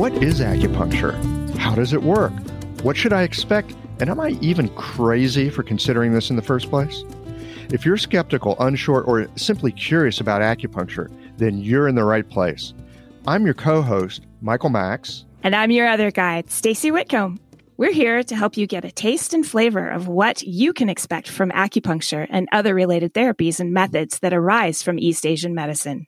[0.00, 1.12] What is acupuncture?
[1.56, 2.32] How does it work?
[2.82, 3.76] What should I expect?
[3.98, 7.04] And am I even crazy for considering this in the first place?
[7.70, 12.72] If you're skeptical, unsure, or simply curious about acupuncture, then you're in the right place.
[13.26, 15.26] I'm your co host, Michael Max.
[15.42, 17.38] And I'm your other guide, Stacy Whitcomb.
[17.76, 21.28] We're here to help you get a taste and flavor of what you can expect
[21.28, 26.06] from acupuncture and other related therapies and methods that arise from East Asian medicine.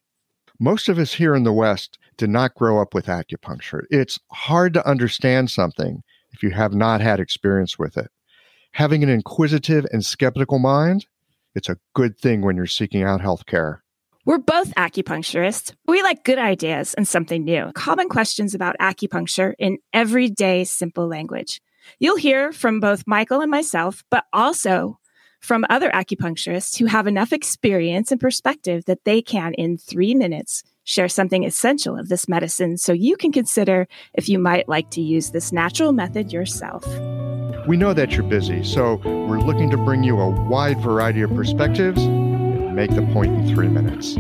[0.59, 3.83] Most of us here in the West did not grow up with acupuncture.
[3.91, 6.03] It's hard to understand something
[6.33, 8.11] if you have not had experience with it.
[8.73, 11.07] Having an inquisitive and skeptical mind,
[11.55, 13.83] it's a good thing when you're seeking out health care.
[14.25, 15.75] We're both acupuncturists.
[15.87, 17.73] We like good ideas and something new.
[17.75, 21.61] Common questions about acupuncture in everyday simple language.
[21.99, 24.99] You'll hear from both Michael and myself, but also
[25.41, 30.63] from other acupuncturists who have enough experience and perspective that they can, in three minutes,
[30.85, 35.01] share something essential of this medicine so you can consider if you might like to
[35.01, 36.87] use this natural method yourself.
[37.67, 41.35] We know that you're busy, so we're looking to bring you a wide variety of
[41.35, 44.17] perspectives and make the point in three minutes.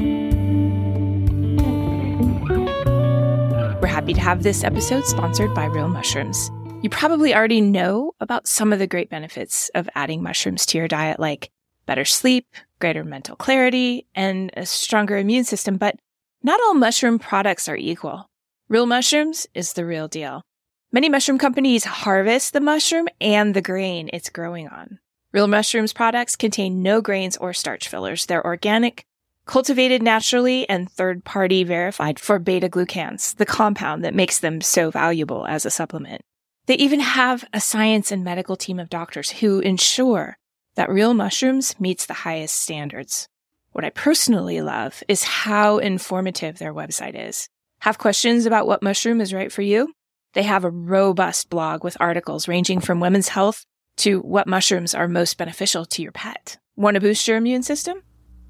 [3.80, 6.50] We're happy to have this episode sponsored by Real Mushrooms.
[6.82, 10.88] You probably already know about some of the great benefits of adding mushrooms to your
[10.88, 11.50] diet, like
[11.86, 12.46] better sleep,
[12.80, 15.96] greater mental clarity, and a stronger immune system, but
[16.42, 18.26] not all mushroom products are equal.
[18.68, 20.42] Real mushrooms is the real deal.
[20.90, 24.98] Many mushroom companies harvest the mushroom and the grain it's growing on.
[25.32, 28.26] Real mushrooms products contain no grains or starch fillers.
[28.26, 29.04] They're organic,
[29.46, 34.90] cultivated naturally, and third party verified for beta glucans, the compound that makes them so
[34.90, 36.20] valuable as a supplement.
[36.66, 40.36] They even have a science and medical team of doctors who ensure
[40.74, 43.28] that real mushrooms meets the highest standards.
[43.72, 47.48] What I personally love is how informative their website is.
[47.80, 49.92] Have questions about what mushroom is right for you?
[50.34, 53.64] They have a robust blog with articles ranging from women's health
[53.98, 56.58] to what mushrooms are most beneficial to your pet.
[56.76, 58.02] Want to boost your immune system?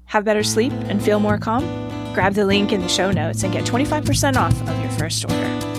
[0.05, 1.63] Have better sleep and feel more calm?
[2.13, 5.72] Grab the link in the show notes and get 25% off of your first order.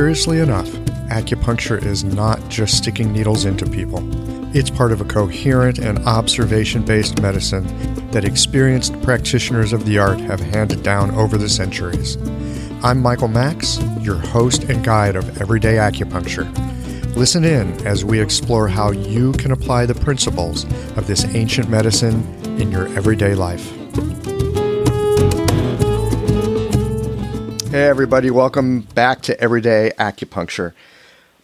[0.00, 0.70] Curiously enough,
[1.10, 4.00] acupuncture is not just sticking needles into people.
[4.56, 7.66] It's part of a coherent and observation based medicine
[8.10, 12.16] that experienced practitioners of the art have handed down over the centuries.
[12.82, 16.48] I'm Michael Max, your host and guide of Everyday Acupuncture.
[17.14, 20.64] Listen in as we explore how you can apply the principles
[20.96, 22.24] of this ancient medicine
[22.58, 23.79] in your everyday life.
[27.70, 30.72] Hey, everybody, welcome back to Everyday Acupuncture.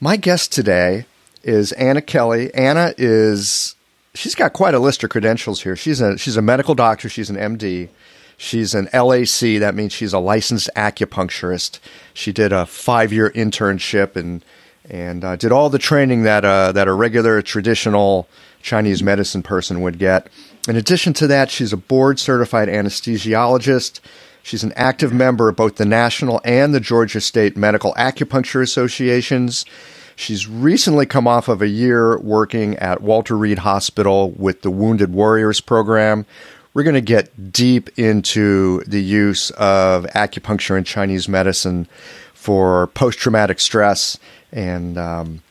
[0.01, 1.07] My guest today
[1.45, 2.53] is Anna Kelly.
[2.53, 3.77] Anna is,
[4.13, 5.77] she's got quite a list of credentials here.
[5.77, 7.91] She's a, she's a medical doctor, she's an MD.
[8.37, 11.79] She's an LAC, that means she's a licensed acupuncturist.
[12.13, 14.45] She did a five year internship and,
[14.91, 18.29] and uh, did all the training that, uh, that a regular traditional
[18.63, 20.29] Chinese medicine person would get.
[20.69, 24.01] In addition to that, she's a board certified anesthesiologist.
[24.47, 29.67] She's an active member of both the National and the Georgia State Medical Acupuncture Associations.
[30.15, 35.13] She's recently come off of a year working at Walter Reed Hospital with the Wounded
[35.13, 36.27] Warriors program.
[36.75, 41.89] We're going to get deep into the use of acupuncture in Chinese medicine
[42.33, 44.17] for post traumatic stress
[44.53, 45.43] and um,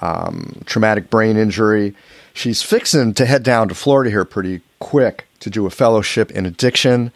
[0.00, 1.94] um, traumatic brain injury.
[2.32, 6.46] She's fixing to head down to Florida here pretty quick to do a fellowship in
[6.46, 7.12] addiction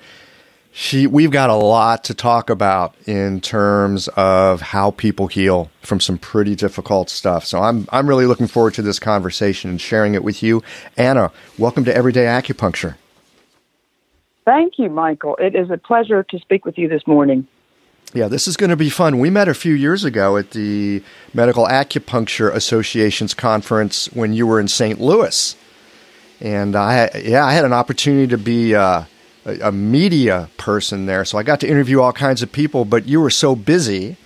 [0.77, 6.01] she we've got a lot to talk about in terms of how people heal from
[6.01, 7.45] some pretty difficult stuff.
[7.45, 10.65] So I'm I'm really looking forward to this conversation and sharing it with you.
[10.97, 12.97] Anna, welcome to Everyday Acupuncture.
[14.45, 15.37] Thank you, Michael.
[15.37, 17.47] It is a pleasure to speak with you this morning.
[18.13, 19.21] Yeah, this is going to be fun.
[19.21, 24.59] We met a few years ago at the Medical Acupuncture Association's conference when you were
[24.59, 25.01] in St.
[25.01, 25.55] Louis,
[26.41, 28.75] and I yeah I had an opportunity to be.
[28.75, 29.05] Uh,
[29.45, 32.85] a, media person there, so I got to interview all kinds of people.
[32.85, 34.17] But you were so busy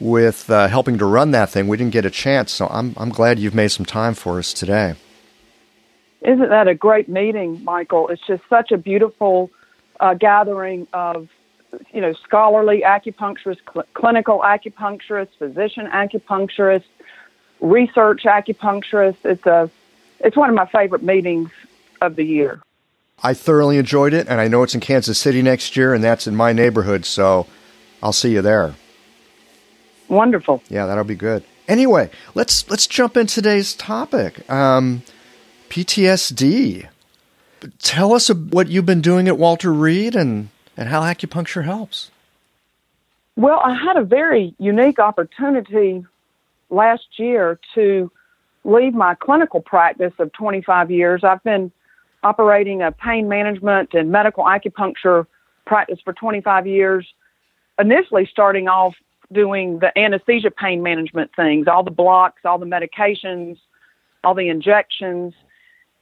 [0.00, 2.50] with uh, helping to run that thing, we didn't get a chance.
[2.52, 4.94] So I'm I'm glad you've made some time for us today.
[6.22, 8.08] Isn't that a great meeting, Michael?
[8.08, 9.50] It's just such a beautiful
[10.00, 11.28] uh, gathering of
[11.92, 16.84] you know scholarly acupuncturists, cl- clinical acupuncturists, physician acupuncturists,
[17.60, 19.24] research acupuncturists.
[19.24, 19.70] It's a
[20.18, 21.50] it's one of my favorite meetings
[22.00, 22.60] of the year.
[23.22, 26.26] I thoroughly enjoyed it, and I know it's in Kansas City next year, and that's
[26.26, 27.46] in my neighborhood, so
[28.02, 28.74] I'll see you there.
[30.08, 30.62] Wonderful.
[30.68, 31.44] Yeah, that'll be good.
[31.68, 34.48] Anyway, let's let's jump into today's topic.
[34.50, 35.02] Um,
[35.68, 36.88] PTSD.
[37.78, 42.10] Tell us what you've been doing at Walter Reed and, and how acupuncture helps.
[43.36, 46.04] Well, I had a very unique opportunity
[46.70, 48.10] last year to
[48.64, 51.22] leave my clinical practice of 25 years.
[51.22, 51.70] I've been
[52.22, 55.26] operating a pain management and medical acupuncture
[55.66, 57.06] practice for 25 years,
[57.78, 58.94] initially starting off
[59.32, 63.58] doing the anesthesia pain management things, all the blocks, all the medications,
[64.24, 65.34] all the injections.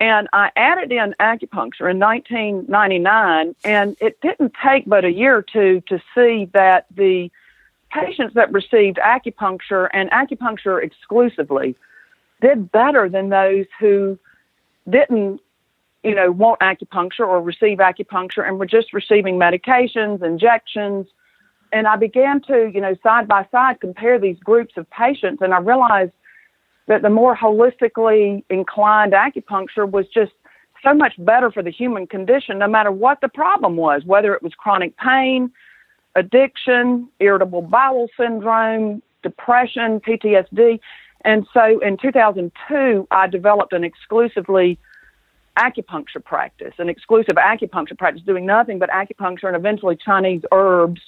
[0.00, 5.42] And I added in acupuncture in 1999, and it didn't take but a year or
[5.42, 7.30] two to see that the
[7.90, 11.74] patients that received acupuncture and acupuncture exclusively
[12.40, 14.18] did better than those who
[14.88, 15.40] didn't,
[16.08, 21.06] you know, want acupuncture or receive acupuncture and were just receiving medications, injections.
[21.70, 25.52] And I began to, you know, side by side compare these groups of patients, and
[25.52, 26.12] I realized
[26.87, 30.32] that the more holistically inclined acupuncture was just
[30.82, 34.43] so much better for the human condition, no matter what the problem was, whether it
[34.43, 35.50] was chronic pain,
[36.14, 40.81] addiction, irritable bowel syndrome, depression, PTSD.
[41.26, 44.78] And so in 2002, I developed an exclusively
[45.58, 51.00] acupuncture practice, an exclusive acupuncture practice, doing nothing but acupuncture and eventually Chinese herbs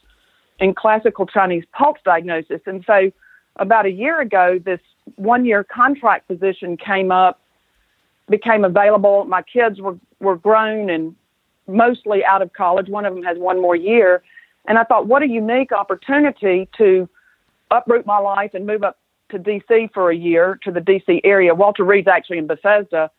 [0.59, 2.61] and classical Chinese pulse diagnosis.
[2.67, 3.11] And so
[3.57, 4.81] about a year ago, this
[5.17, 7.41] one year contract position came up,
[8.29, 9.25] became available.
[9.25, 11.15] My kids were, were grown and
[11.67, 12.89] mostly out of college.
[12.89, 14.23] One of them has one more year.
[14.67, 17.09] And I thought, what a unique opportunity to
[17.71, 18.99] uproot my life and move up
[19.31, 21.55] to DC for a year to the DC area.
[21.55, 23.11] Walter Reed's actually in Bethesda.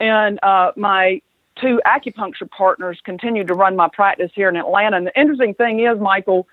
[0.00, 1.20] And uh, my
[1.60, 4.96] two acupuncture partners continued to run my practice here in Atlanta.
[4.96, 6.46] And the interesting thing is, Michael,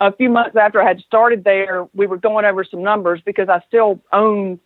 [0.00, 3.48] a few months after I had started there, we were going over some numbers because
[3.48, 4.60] I still own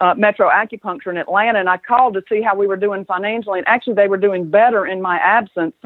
[0.00, 3.60] uh, Metro Acupuncture in Atlanta, and I called to see how we were doing financially.
[3.60, 5.74] And actually, they were doing better in my absence.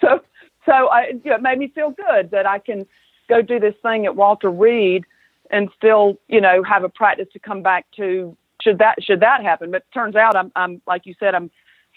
[0.00, 0.20] so,
[0.66, 2.86] so I, you know, it made me feel good that I can
[3.28, 5.04] go do this thing at Walter Reed
[5.50, 8.36] and still, you know, have a practice to come back to.
[8.62, 9.70] Should that should that happen?
[9.70, 11.50] But it turns out, I'm, I'm like you said, I'm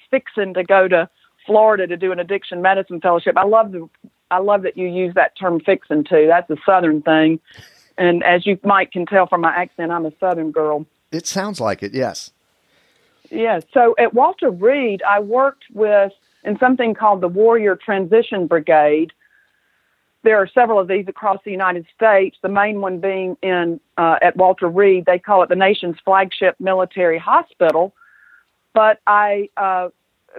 [0.10, 1.10] fixing to go to
[1.45, 3.38] Florida to do an addiction medicine fellowship.
[3.38, 3.89] I love the
[4.31, 6.25] I love that you use that term fixing too.
[6.27, 7.39] That's a Southern thing.
[7.98, 10.86] And as you might can tell from my accent, I'm a Southern girl.
[11.12, 12.31] It sounds like it, yes.
[13.30, 13.60] Yeah.
[13.74, 16.12] So at Walter Reed, I worked with
[16.44, 19.13] in something called the Warrior Transition Brigade.
[20.23, 22.37] There are several of these across the United States.
[22.41, 25.05] The main one being in uh, at Walter Reed.
[25.05, 27.93] They call it the nation's flagship military hospital.
[28.73, 29.89] But I uh,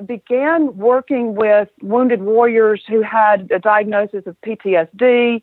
[0.06, 5.42] began working with wounded warriors who had a diagnosis of PTSD,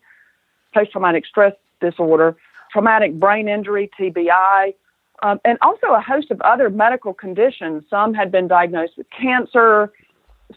[0.74, 2.36] post traumatic stress disorder,
[2.72, 4.74] traumatic brain injury, TBI,
[5.22, 7.84] um, and also a host of other medical conditions.
[7.88, 9.92] Some had been diagnosed with cancer.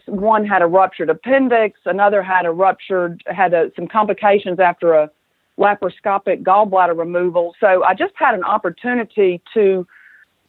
[0.06, 1.80] One had a ruptured appendix.
[1.84, 5.10] Another had a ruptured, had a, some complications after a
[5.58, 7.54] laparoscopic gallbladder removal.
[7.60, 9.86] So I just had an opportunity to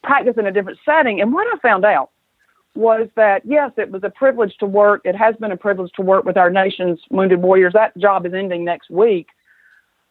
[0.03, 1.21] practice in a different setting.
[1.21, 2.11] And what I found out
[2.75, 5.01] was that yes, it was a privilege to work.
[5.03, 7.73] It has been a privilege to work with our nation's wounded warriors.
[7.73, 9.27] That job is ending next week.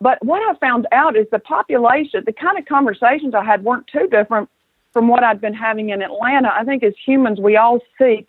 [0.01, 3.87] But what I found out is the population, the kind of conversations I had weren't
[3.87, 4.51] too different
[4.93, 6.53] from what I'd been having in Atlanta.
[6.55, 8.29] I think as humans, we all seek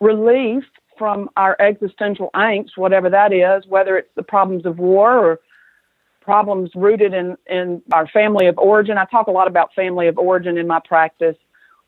[0.00, 0.64] relief
[0.96, 5.40] from our existential angst, whatever that is, whether it's the problems of war or
[6.20, 8.98] problems rooted in, in our family of origin.
[8.98, 11.36] I talk a lot about family of origin in my practice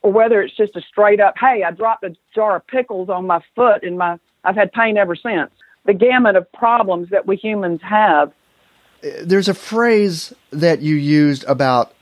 [0.02, 3.26] or whether it's just a straight up, hey, I dropped a jar of pickles on
[3.26, 5.50] my foot and my I've had pain ever since.
[5.84, 8.32] The gamut of problems that we humans have.
[9.22, 11.92] There's a phrase that you used about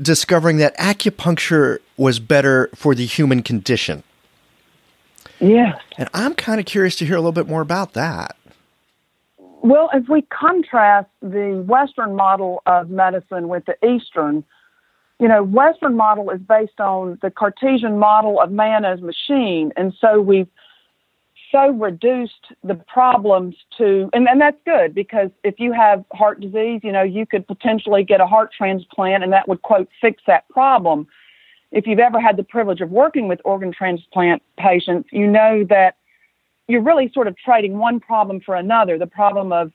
[0.00, 4.02] discovering that acupuncture was better for the human condition.
[5.40, 5.78] Yes.
[5.98, 8.36] And I'm kind of curious to hear a little bit more about that.
[9.62, 14.44] Well, if we contrast the Western model of medicine with the Eastern,
[15.18, 19.72] you know, Western model is based on the Cartesian model of man as machine.
[19.76, 20.48] And so we've
[21.50, 26.80] so reduced the problems to, and, and that's good because if you have heart disease,
[26.82, 30.48] you know, you could potentially get a heart transplant and that would, quote, fix that
[30.48, 31.06] problem.
[31.74, 35.96] If you've ever had the privilege of working with organ transplant patients, you know that
[36.68, 39.72] you're really sort of trading one problem for another the problem of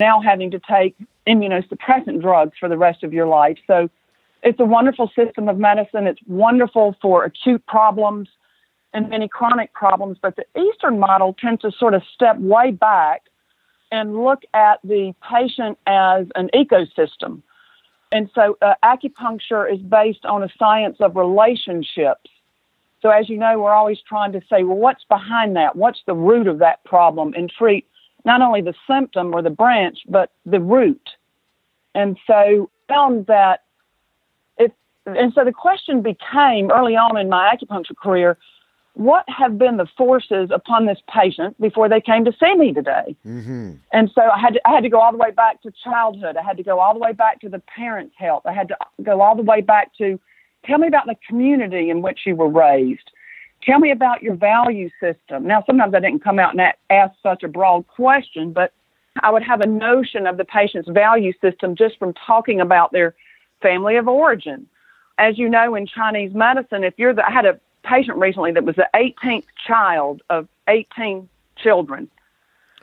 [0.00, 3.58] now having to take immunosuppressant drugs for the rest of your life.
[3.66, 3.88] So,
[4.42, 6.06] it's a wonderful system of medicine.
[6.06, 8.28] It's wonderful for acute problems
[8.92, 10.18] and many chronic problems.
[10.20, 13.22] But the Eastern model tends to sort of step way back
[13.90, 17.42] and look at the patient as an ecosystem.
[18.12, 22.30] And so uh, acupuncture is based on a science of relationships.
[23.02, 25.76] So, as you know, we're always trying to say, well, what's behind that?
[25.76, 27.34] What's the root of that problem?
[27.34, 27.86] And treat
[28.24, 31.10] not only the symptom or the branch, but the root.
[31.94, 33.64] And so, found that
[34.58, 34.72] if,
[35.04, 38.38] and so the question became early on in my acupuncture career,
[38.96, 43.14] what have been the forces upon this patient before they came to see me today?
[43.26, 43.72] Mm-hmm.
[43.92, 46.38] And so I had to, I had to go all the way back to childhood.
[46.38, 48.44] I had to go all the way back to the parents' health.
[48.46, 50.18] I had to go all the way back to
[50.64, 53.10] tell me about the community in which you were raised.
[53.62, 55.46] Tell me about your value system.
[55.46, 58.72] Now, sometimes I didn't come out and ask such a broad question, but
[59.22, 63.14] I would have a notion of the patient's value system just from talking about their
[63.60, 64.66] family of origin.
[65.18, 68.64] As you know, in Chinese medicine, if you're the, I had a patient recently that
[68.64, 72.08] was the 18th child of 18 children.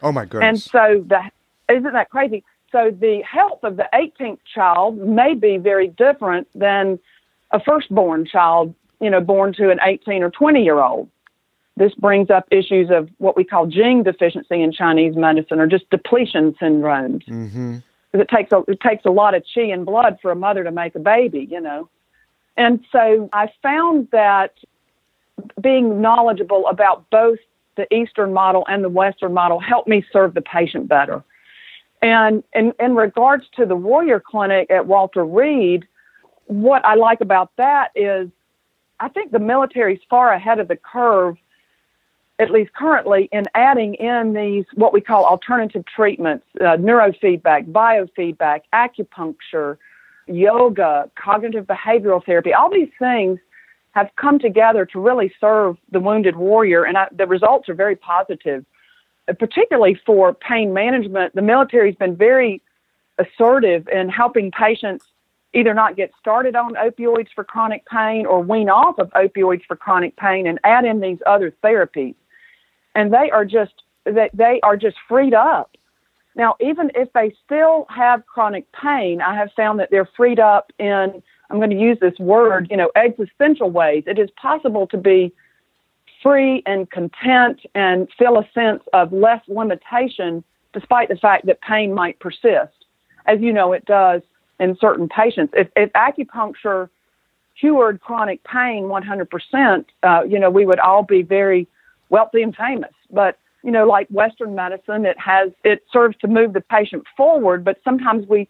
[0.02, 0.44] Oh my goodness!
[0.48, 1.32] And so the
[1.74, 2.44] isn't that crazy?
[2.72, 7.00] So the health of the 18th child may be very different than
[7.52, 11.10] a firstborn child, you know, born to an 18 or 20 year old.
[11.78, 15.90] This brings up issues of what we call jing deficiency in Chinese medicine, or just
[15.90, 17.26] depletion syndromes.
[17.26, 17.78] Mm-hmm.
[18.14, 20.72] It takes a it takes a lot of chi and blood for a mother to
[20.72, 21.90] make a baby, you know.
[22.58, 24.54] And so I found that
[25.62, 27.40] being knowledgeable about both
[27.76, 31.24] the Eastern model and the Western model helped me serve the patient better.
[32.02, 35.88] And in, in regards to the Warrior Clinic at Walter Reed,
[36.46, 38.30] what I like about that is
[39.00, 41.38] I think the military is far ahead of the curve,
[42.40, 48.62] at least currently, in adding in these what we call alternative treatments, uh, neurofeedback, biofeedback,
[48.74, 49.78] acupuncture,
[50.28, 53.40] yoga, cognitive behavioral therapy, all these things
[53.94, 57.96] have come together to really serve the wounded warrior, and I, the results are very
[57.96, 58.66] positive.
[59.28, 62.62] Uh, particularly for pain management, the military has been very
[63.18, 65.06] assertive in helping patients
[65.54, 69.76] either not get started on opioids for chronic pain or wean off of opioids for
[69.76, 72.16] chronic pain and add in these other therapies.
[72.96, 73.74] And they are just
[74.06, 75.78] they, they are just freed up.
[76.36, 80.72] Now, even if they still have chronic pain, I have found that they're freed up
[80.80, 81.22] in
[81.54, 84.06] I'm going to use this word, you know, existential ways.
[84.08, 85.32] It is possible to be
[86.24, 90.44] free and content and feel a sense of less limitation
[90.74, 92.74] despite the fact that pain might persist.
[93.28, 94.24] As you know, it does
[94.60, 95.54] in certain patients.
[95.56, 96.90] If, if acupuncture
[97.60, 101.68] cured chronic pain 100%, uh, you know, we would all be very
[102.10, 102.94] wealthy and famous.
[103.12, 107.64] But, you know, like Western medicine, it has, it serves to move the patient forward,
[107.64, 108.50] but sometimes we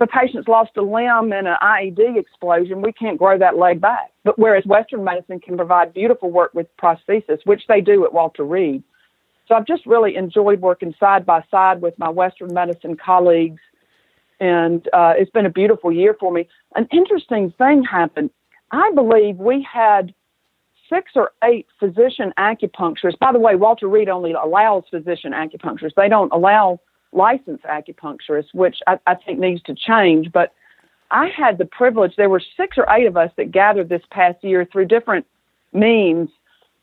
[0.00, 4.10] the patient's lost a limb in an IED explosion, we can't grow that leg back.
[4.24, 8.42] But whereas Western medicine can provide beautiful work with prosthesis, which they do at Walter
[8.42, 8.82] Reed.
[9.46, 13.60] So I've just really enjoyed working side by side with my Western medicine colleagues,
[14.40, 16.48] and uh, it's been a beautiful year for me.
[16.76, 18.30] An interesting thing happened.
[18.70, 20.14] I believe we had
[20.88, 23.18] six or eight physician acupuncturists.
[23.18, 25.94] By the way, Walter Reed only allows physician acupuncturists.
[25.94, 26.80] They don't allow
[27.12, 30.32] licensed acupuncturist, which I, I think needs to change.
[30.32, 30.52] But
[31.10, 34.42] I had the privilege, there were six or eight of us that gathered this past
[34.42, 35.26] year through different
[35.72, 36.28] means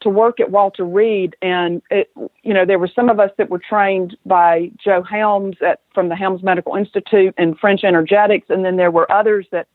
[0.01, 1.36] to work at Walter Reed.
[1.41, 2.12] And, it,
[2.43, 6.10] you know, there were some of us that were trained by Joe Helms at, from
[6.10, 8.48] the Helms Medical Institute in French energetics.
[8.50, 9.67] And then there were others that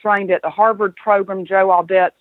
[0.00, 2.14] trained at the Harvard program, Joe Audette's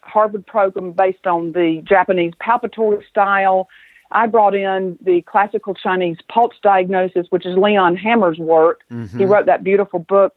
[0.00, 3.68] Harvard program based on the Japanese palpatory style.
[4.10, 8.80] I brought in the classical Chinese pulse diagnosis, which is Leon Hammer's work.
[8.90, 9.18] Mm-hmm.
[9.18, 10.34] He wrote that beautiful book,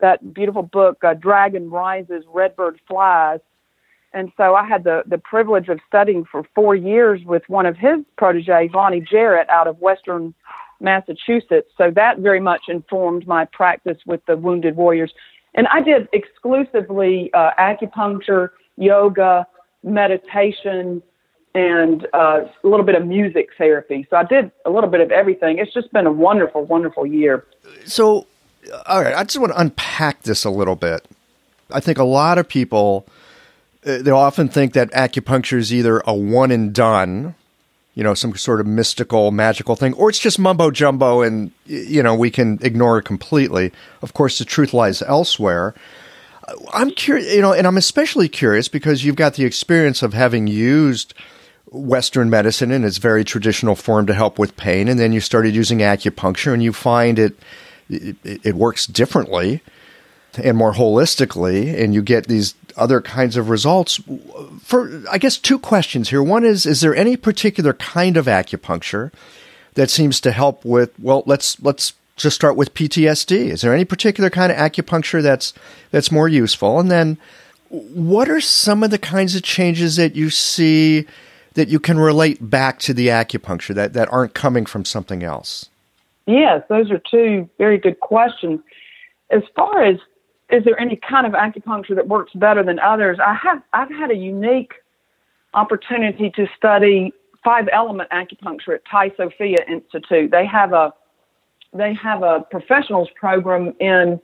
[0.00, 3.40] that beautiful book, uh, Dragon Rises, Redbird Flies.
[4.12, 7.76] And so I had the, the privilege of studying for four years with one of
[7.76, 10.34] his proteges, Lonny Jarrett, out of Western
[10.80, 11.70] Massachusetts.
[11.76, 15.12] So that very much informed my practice with the wounded warriors.
[15.54, 19.46] And I did exclusively uh, acupuncture, yoga,
[19.82, 21.02] meditation,
[21.56, 24.06] and uh, a little bit of music therapy.
[24.10, 25.58] So I did a little bit of everything.
[25.58, 27.46] It's just been a wonderful, wonderful year.
[27.86, 28.26] So,
[28.84, 31.06] all right, I just want to unpack this a little bit.
[31.72, 33.06] I think a lot of people
[33.86, 37.34] uh, they often think that acupuncture is either a one and done,
[37.94, 42.02] you know, some sort of mystical, magical thing, or it's just mumbo jumbo, and you
[42.02, 43.72] know we can ignore it completely.
[44.02, 45.74] Of course, the truth lies elsewhere.
[46.72, 50.46] I'm curious, you know, and I'm especially curious because you've got the experience of having
[50.46, 51.14] used
[51.76, 55.54] Western medicine in its very traditional form to help with pain, and then you started
[55.54, 57.38] using acupuncture, and you find it
[57.88, 59.62] it, it works differently
[60.42, 64.00] and more holistically, and you get these other kinds of results.
[64.62, 66.22] For I guess two questions here.
[66.22, 69.12] One is: Is there any particular kind of acupuncture
[69.74, 73.50] that seems to help with well let's let's just start with PTSD.
[73.50, 75.52] Is there any particular kind of acupuncture that's
[75.90, 76.80] that's more useful?
[76.80, 77.18] And then
[77.68, 81.06] what are some of the kinds of changes that you see
[81.56, 85.68] that you can relate back to the acupuncture that, that aren't coming from something else?
[86.26, 88.60] Yes, those are two very good questions.
[89.30, 89.98] As far as
[90.50, 93.18] is there any kind of acupuncture that works better than others?
[93.24, 94.72] I have I've had a unique
[95.54, 100.30] opportunity to study five element acupuncture at Tai Sophia Institute.
[100.30, 100.92] They have a
[101.72, 104.20] they have a professionals program in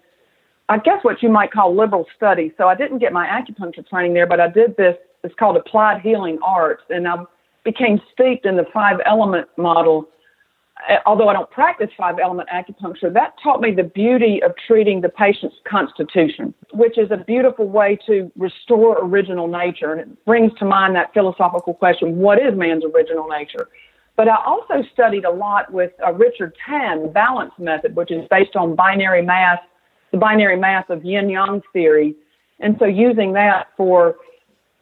[0.68, 2.52] I guess what you might call liberal studies.
[2.56, 4.96] So I didn't get my acupuncture training there, but I did this.
[5.24, 7.24] It's called applied healing arts, and I
[7.64, 10.08] became steeped in the five element model
[11.06, 15.08] although I don't practice five element acupuncture, that taught me the beauty of treating the
[15.08, 19.92] patient's constitution, which is a beautiful way to restore original nature.
[19.92, 23.68] And it brings to mind that philosophical question what is man's original nature?
[24.16, 28.56] But I also studied a lot with uh, Richard Tan, balance method, which is based
[28.56, 29.58] on binary mass,
[30.10, 32.14] the binary mass of yin yang theory.
[32.60, 34.16] And so using that for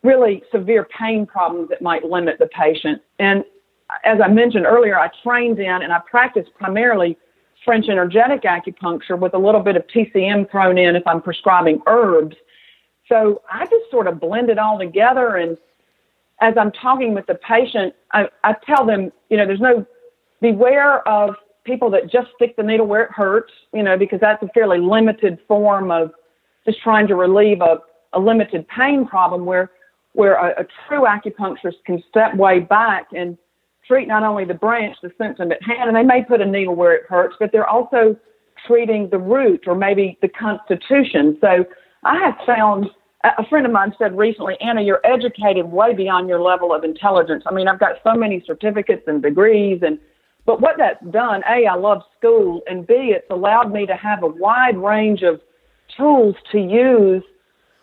[0.03, 3.03] really severe pain problems that might limit the patient.
[3.19, 3.45] And
[4.05, 7.19] as I mentioned earlier, I trained in and I practiced primarily
[7.65, 12.37] French energetic acupuncture with a little bit of TCM thrown in if I'm prescribing herbs.
[13.09, 15.37] So I just sort of blend it all together.
[15.37, 15.59] And
[16.41, 19.85] as I'm talking with the patient, I, I tell them, you know, there's no
[20.41, 24.43] beware of people that just stick the needle where it hurts, you know, because that's
[24.43, 26.13] a fairly limited form of
[26.65, 27.79] just trying to relieve a,
[28.15, 29.71] a limited pain problem where
[30.13, 33.39] where a, a true acupuncturist can step way back and
[33.87, 36.75] treat not only the branch, the symptom at hand, and they may put a needle
[36.75, 38.17] where it hurts, but they're also
[38.67, 41.37] treating the root or maybe the constitution.
[41.41, 41.65] So
[42.05, 42.87] I have found
[43.25, 47.45] a friend of mine said recently, Anna, you're educated way beyond your level of intelligence.
[47.47, 49.99] I mean, I've got so many certificates and degrees and
[50.47, 54.23] but what that's done, A, I love school, and B, it's allowed me to have
[54.23, 55.41] a wide range of
[55.97, 57.23] tools to use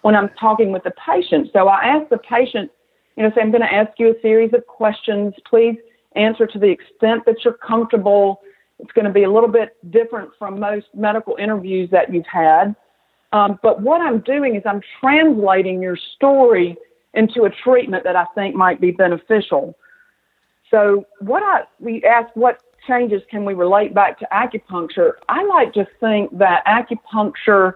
[0.01, 1.49] when I'm talking with the patient.
[1.53, 2.71] So I ask the patient,
[3.15, 5.33] you know, say, I'm going to ask you a series of questions.
[5.49, 5.77] Please
[6.15, 8.41] answer to the extent that you're comfortable.
[8.79, 12.75] It's going to be a little bit different from most medical interviews that you've had.
[13.33, 16.77] Um, but what I'm doing is I'm translating your story
[17.13, 19.75] into a treatment that I think might be beneficial.
[20.69, 25.13] So what I we ask what changes can we relate back to acupuncture?
[25.27, 27.73] I like to think that acupuncture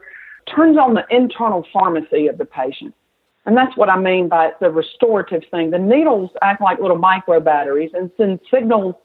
[0.47, 2.93] turns on the internal pharmacy of the patient.
[3.45, 5.71] And that's what I mean by the restorative thing.
[5.71, 8.95] The needles act like little micro batteries and send signals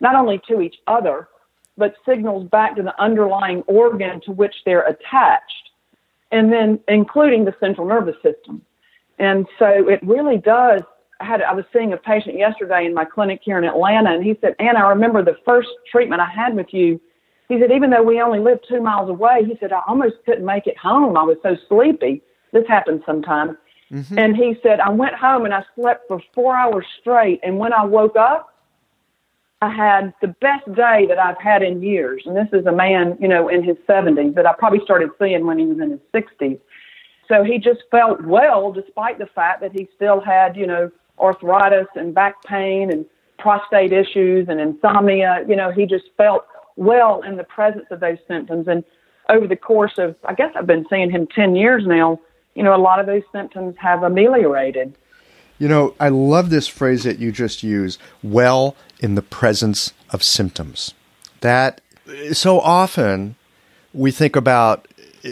[0.00, 1.28] not only to each other,
[1.78, 5.70] but signals back to the underlying organ to which they're attached,
[6.32, 8.62] and then including the central nervous system.
[9.18, 10.82] And so it really does.
[11.20, 14.24] I, had, I was seeing a patient yesterday in my clinic here in Atlanta, and
[14.24, 17.00] he said, Anna, I remember the first treatment I had with you.
[17.48, 20.44] He said, even though we only lived two miles away, he said, I almost couldn't
[20.44, 21.16] make it home.
[21.16, 22.22] I was so sleepy.
[22.52, 23.56] This happens sometimes.
[23.92, 24.18] Mm-hmm.
[24.18, 27.40] And he said, I went home and I slept for four hours straight.
[27.44, 28.52] And when I woke up,
[29.62, 32.22] I had the best day that I've had in years.
[32.26, 35.46] And this is a man, you know, in his 70s that I probably started seeing
[35.46, 36.58] when he was in his 60s.
[37.28, 41.86] So he just felt well, despite the fact that he still had, you know, arthritis
[41.94, 43.06] and back pain and
[43.38, 45.44] prostate issues and insomnia.
[45.48, 46.44] You know, he just felt
[46.76, 48.68] well in the presence of those symptoms.
[48.68, 48.84] And
[49.28, 52.20] over the course of, I guess I've been seeing him 10 years now,
[52.54, 54.94] you know, a lot of those symptoms have ameliorated.
[55.58, 60.22] You know, I love this phrase that you just used well in the presence of
[60.22, 60.92] symptoms.
[61.40, 61.80] That
[62.32, 63.36] so often
[63.92, 64.86] we think about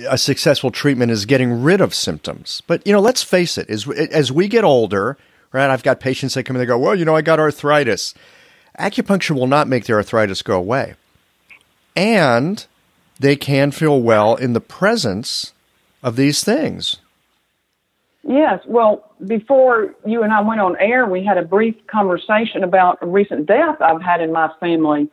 [0.09, 2.63] a successful treatment is getting rid of symptoms.
[2.67, 5.17] But, you know, let's face it, as, as we get older,
[5.53, 8.15] right, I've got patients that come in and go, well, you know, I got arthritis.
[8.79, 10.95] Acupuncture will not make their arthritis go away.
[11.97, 12.67] And
[13.19, 15.53] they can feel well in the presence
[16.03, 16.97] of these things.
[18.27, 18.61] Yes.
[18.67, 23.07] Well, before you and I went on air, we had a brief conversation about a
[23.07, 25.11] recent death I've had in my family.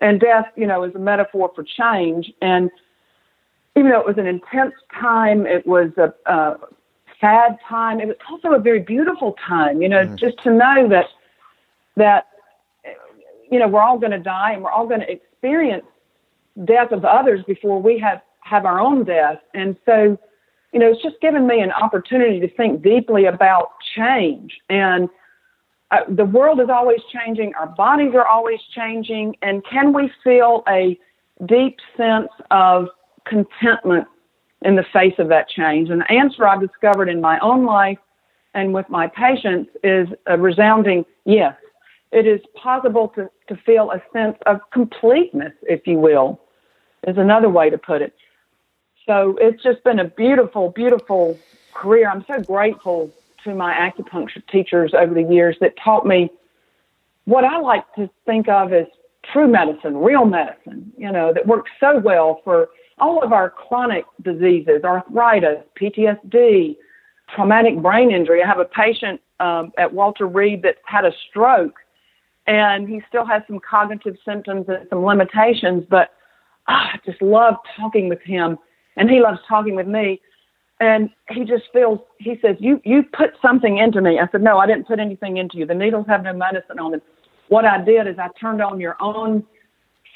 [0.00, 2.32] And death, you know, is a metaphor for change.
[2.40, 2.70] And
[3.76, 6.56] even though it was an intense time, it was a, a
[7.20, 8.00] sad time.
[8.00, 10.16] It was also a very beautiful time, you know, mm-hmm.
[10.16, 11.06] just to know that,
[11.96, 12.28] that,
[13.50, 15.84] you know, we're all going to die and we're all going to experience
[16.64, 19.38] death of others before we have, have our own death.
[19.54, 20.18] And so,
[20.72, 24.58] you know, it's just given me an opportunity to think deeply about change.
[24.68, 25.08] And
[25.90, 30.62] uh, the world is always changing, our bodies are always changing, and can we feel
[30.68, 30.98] a
[31.46, 32.88] deep sense of
[33.26, 34.06] contentment
[34.62, 35.90] in the face of that change?
[35.90, 37.98] And the answer I've discovered in my own life
[38.54, 41.54] and with my patients is a resounding yes.
[42.12, 46.40] It is possible to, to feel a sense of completeness, if you will,
[47.06, 48.14] is another way to put it.
[49.06, 51.38] So it's just been a beautiful, beautiful
[51.74, 52.08] career.
[52.08, 53.10] I'm so grateful
[53.44, 56.30] to my acupuncture teachers over the years that taught me
[57.24, 58.86] what I like to think of as
[59.32, 64.04] true medicine, real medicine, you know, that works so well for all of our chronic
[64.22, 66.76] diseases, arthritis, PTSD,
[67.34, 68.42] traumatic brain injury.
[68.42, 71.78] I have a patient um, at Walter Reed that's had a stroke
[72.46, 76.10] and he still has some cognitive symptoms and some limitations, but
[76.68, 78.58] oh, I just love talking with him
[78.96, 80.20] and he loves talking with me.
[80.80, 84.18] And he just feels, he says, you, you put something into me.
[84.18, 85.66] I said, no, I didn't put anything into you.
[85.66, 87.02] The needles have no medicine on them.
[87.48, 89.44] What I did is I turned on your own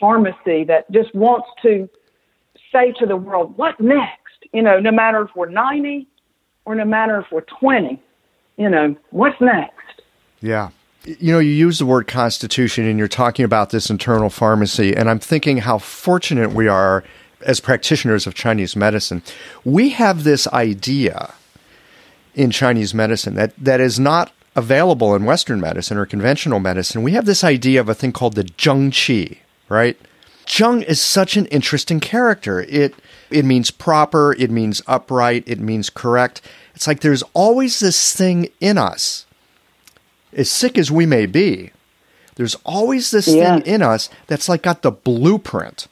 [0.00, 1.88] pharmacy that just wants to
[2.72, 4.22] say to the world, what next?
[4.52, 6.08] You know, no matter if we're 90
[6.64, 8.02] or no matter if we're 20,
[8.56, 10.02] you know, what's next?
[10.40, 10.70] Yeah.
[11.06, 15.08] You know, you use the word constitution and you're talking about this internal pharmacy, and
[15.08, 17.04] I'm thinking how fortunate we are
[17.42, 19.22] as practitioners of Chinese medicine.
[19.64, 21.32] We have this idea
[22.34, 27.04] in Chinese medicine that, that is not available in Western medicine or conventional medicine.
[27.04, 29.38] We have this idea of a thing called the Zheng Qi,
[29.68, 29.96] right?
[30.46, 32.62] Zheng is such an interesting character.
[32.62, 32.94] It
[33.30, 36.40] it means proper, it means upright, it means correct.
[36.74, 39.25] It's like there's always this thing in us.
[40.36, 41.72] As sick as we may be,
[42.36, 43.58] there's always this yeah.
[43.58, 45.88] thing in us that's like got the blueprint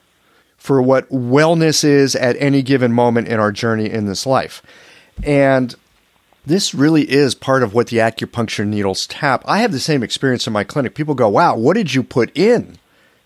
[0.56, 4.62] for what wellness is at any given moment in our journey in this life.
[5.22, 5.74] And
[6.46, 9.42] this really is part of what the acupuncture needles tap.
[9.46, 10.94] I have the same experience in my clinic.
[10.94, 12.76] People go, wow, what did you put in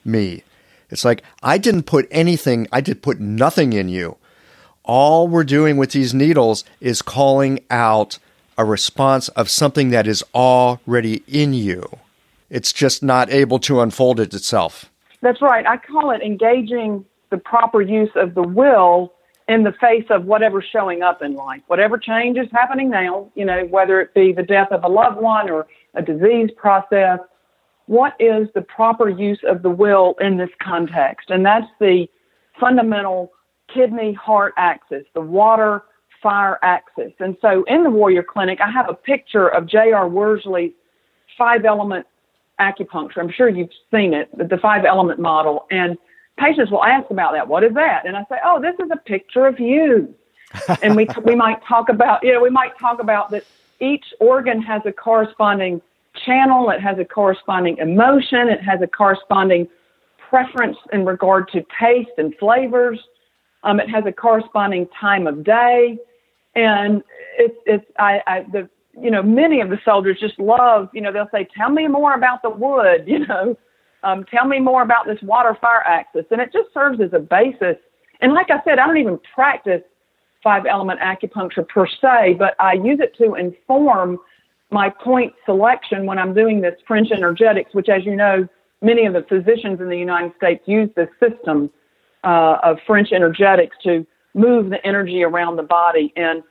[0.04, 0.44] me?
[0.90, 4.16] It's like, I didn't put anything, I did put nothing in you.
[4.85, 8.18] All we're doing with these needles is calling out
[8.59, 11.88] a response of something that is already in you.
[12.51, 14.90] It's just not able to unfold it itself.
[15.23, 15.66] That's right.
[15.66, 19.12] I call it engaging the proper use of the will
[19.49, 23.47] in the face of whatever's showing up in life, whatever change is happening now, you
[23.47, 27.21] know, whether it be the death of a loved one or a disease process
[27.88, 31.31] what is the proper use of the will in this context?
[31.31, 32.07] And that's the
[32.61, 33.33] fundamental
[33.73, 35.83] kidney heart axis, the water
[36.22, 37.12] fire axis.
[37.20, 40.09] And so in the Warrior Clinic, I have a picture of J.R.
[40.09, 40.72] Worsley's
[41.37, 42.07] five element
[42.61, 43.18] acupuncture.
[43.18, 45.66] I'm sure you've seen it, the five element model.
[45.70, 45.96] And
[46.38, 47.46] patients will ask about that.
[47.46, 48.07] What is that?
[48.07, 50.14] And I say, oh, this is a picture of you.
[50.83, 53.44] and we, we might talk about, you know, we might talk about that
[53.81, 55.81] each organ has a corresponding
[56.24, 59.68] channel, it has a corresponding emotion, it has a corresponding
[60.31, 63.00] preference in regard to taste and flavors.
[63.62, 65.98] Um, it has a corresponding time of day,
[66.59, 67.03] and
[67.38, 68.68] it's it's I, I the
[69.01, 72.14] you know many of the soldiers just love you know they'll say tell me more
[72.14, 73.57] about the wood you know.
[74.05, 76.25] Um, tell me more about this water fire axis.
[76.31, 77.77] And it just serves as a basis.
[78.21, 79.83] And like I said I don't even practice
[80.40, 84.21] five element acupuncture per se but I use it to inform
[84.71, 88.47] my point selection when I'm doing this French energetics, which, as you know,
[88.83, 91.71] many of the physicians in the United States use this system
[92.25, 96.12] uh, of French energetics to move the energy around the body.
[96.17, 96.43] And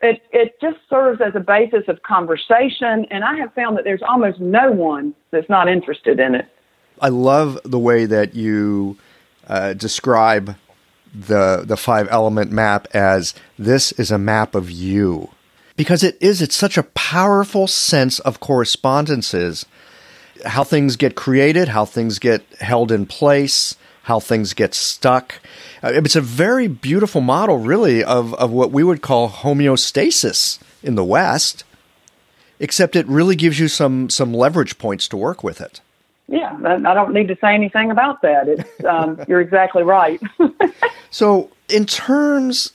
[0.00, 3.06] it, it just serves as a basis of conversation.
[3.10, 6.46] And I have found that there's almost no one that's not interested in it.
[7.00, 8.96] I love the way that you
[9.46, 10.56] uh, describe
[11.14, 15.30] the the five element map as this is a map of you
[15.76, 19.64] because it is it's such a powerful sense of correspondences
[20.44, 25.34] how things get created how things get held in place how things get stuck.
[25.82, 30.94] Uh, it's a very beautiful model really of, of what we would call homeostasis in
[30.94, 31.64] the west
[32.58, 35.80] except it really gives you some some leverage points to work with it.
[36.28, 38.48] Yeah i don't need to say anything about that.
[38.48, 40.20] It's um, you're exactly right.
[41.10, 42.72] So in terms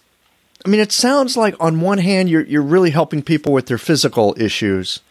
[0.66, 3.78] I mean, it sounds like on one hand you're you're really helping people with their
[3.78, 5.02] physical issues,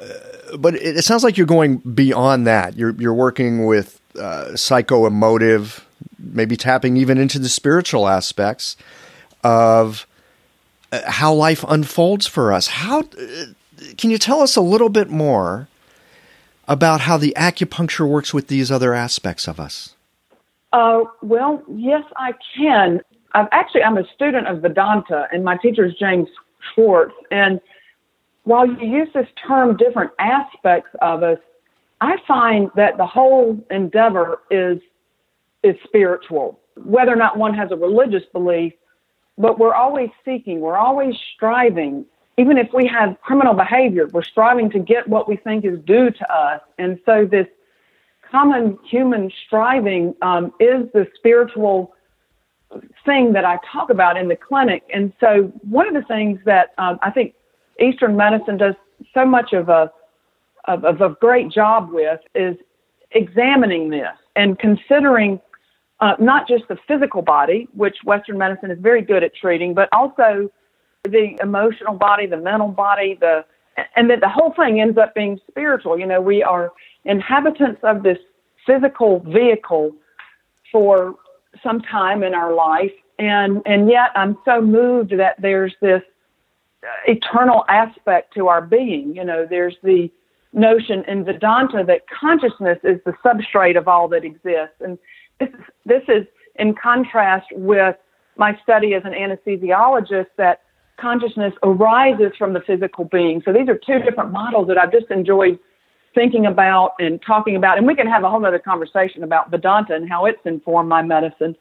[0.00, 2.76] uh, but it, it, sounds like you're going beyond that.
[2.76, 5.86] You're you're working with uh, psycho emotive,
[6.18, 8.76] maybe tapping even into the spiritual aspects
[9.42, 10.06] of
[10.92, 12.68] uh, how life unfolds for us.
[12.68, 13.46] How uh,
[13.96, 15.68] can you tell us a little bit more
[16.66, 19.94] about how the acupuncture works with these other aspects of us?
[20.72, 23.00] Uh, well, yes, I can.
[23.34, 26.28] I'm actually I'm a student of Vedanta, and my teacher is James
[26.74, 27.14] Swartz.
[27.30, 27.60] And
[28.44, 31.38] while you use this term different aspects of us,
[32.00, 34.78] I find that the whole endeavor is
[35.62, 36.60] is spiritual.
[36.76, 38.74] Whether or not one has a religious belief,
[39.38, 42.04] but we're always seeking, we're always striving
[42.36, 46.10] even if we have criminal behavior, we're striving to get what we think is due
[46.10, 46.60] to us.
[46.78, 47.46] And so this
[48.30, 51.94] common human striving um, is the spiritual
[53.04, 54.82] thing that I talk about in the clinic.
[54.92, 57.34] And so one of the things that um, I think
[57.78, 58.74] Eastern medicine does
[59.12, 59.92] so much of a
[60.66, 62.56] of, of a great job with is
[63.12, 65.40] examining this and considering
[66.00, 69.88] uh, not just the physical body, which Western medicine is very good at treating, but
[69.92, 70.50] also
[71.04, 73.44] the emotional body, the mental body, the
[73.96, 75.98] and that the whole thing ends up being spiritual.
[75.98, 76.72] You know, we are
[77.04, 78.18] inhabitants of this
[78.66, 79.94] physical vehicle
[80.70, 81.16] for
[81.62, 86.02] some time in our life, and and yet I'm so moved that there's this
[87.06, 89.14] eternal aspect to our being.
[89.14, 90.10] You know, there's the
[90.54, 94.98] notion in Vedanta that consciousness is the substrate of all that exists, and
[95.40, 97.96] this is, this is in contrast with
[98.36, 100.62] my study as an anesthesiologist that
[100.96, 103.42] consciousness arises from the physical being.
[103.44, 105.58] So these are two different models that I've just enjoyed
[106.14, 107.78] thinking about and talking about.
[107.78, 111.02] And we can have a whole other conversation about Vedanta and how it's informed my
[111.02, 111.56] medicine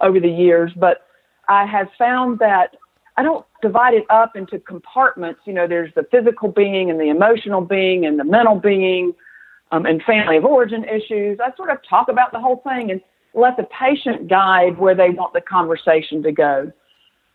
[0.00, 0.70] over the years.
[0.76, 1.06] But
[1.48, 2.76] I have found that
[3.16, 5.40] I don't divide it up into compartments.
[5.44, 9.14] You know, there's the physical being and the emotional being and the mental being
[9.70, 11.38] um, and family of origin issues.
[11.40, 13.00] I sort of talk about the whole thing and
[13.34, 16.72] let the patient guide where they want the conversation to go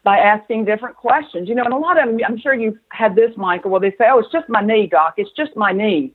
[0.03, 1.47] by asking different questions.
[1.49, 3.91] You know, and a lot of them, I'm sure you've had this, Michael, where they
[3.91, 5.15] say, "Oh, it's just my knee, doc.
[5.17, 6.13] It's just my knee."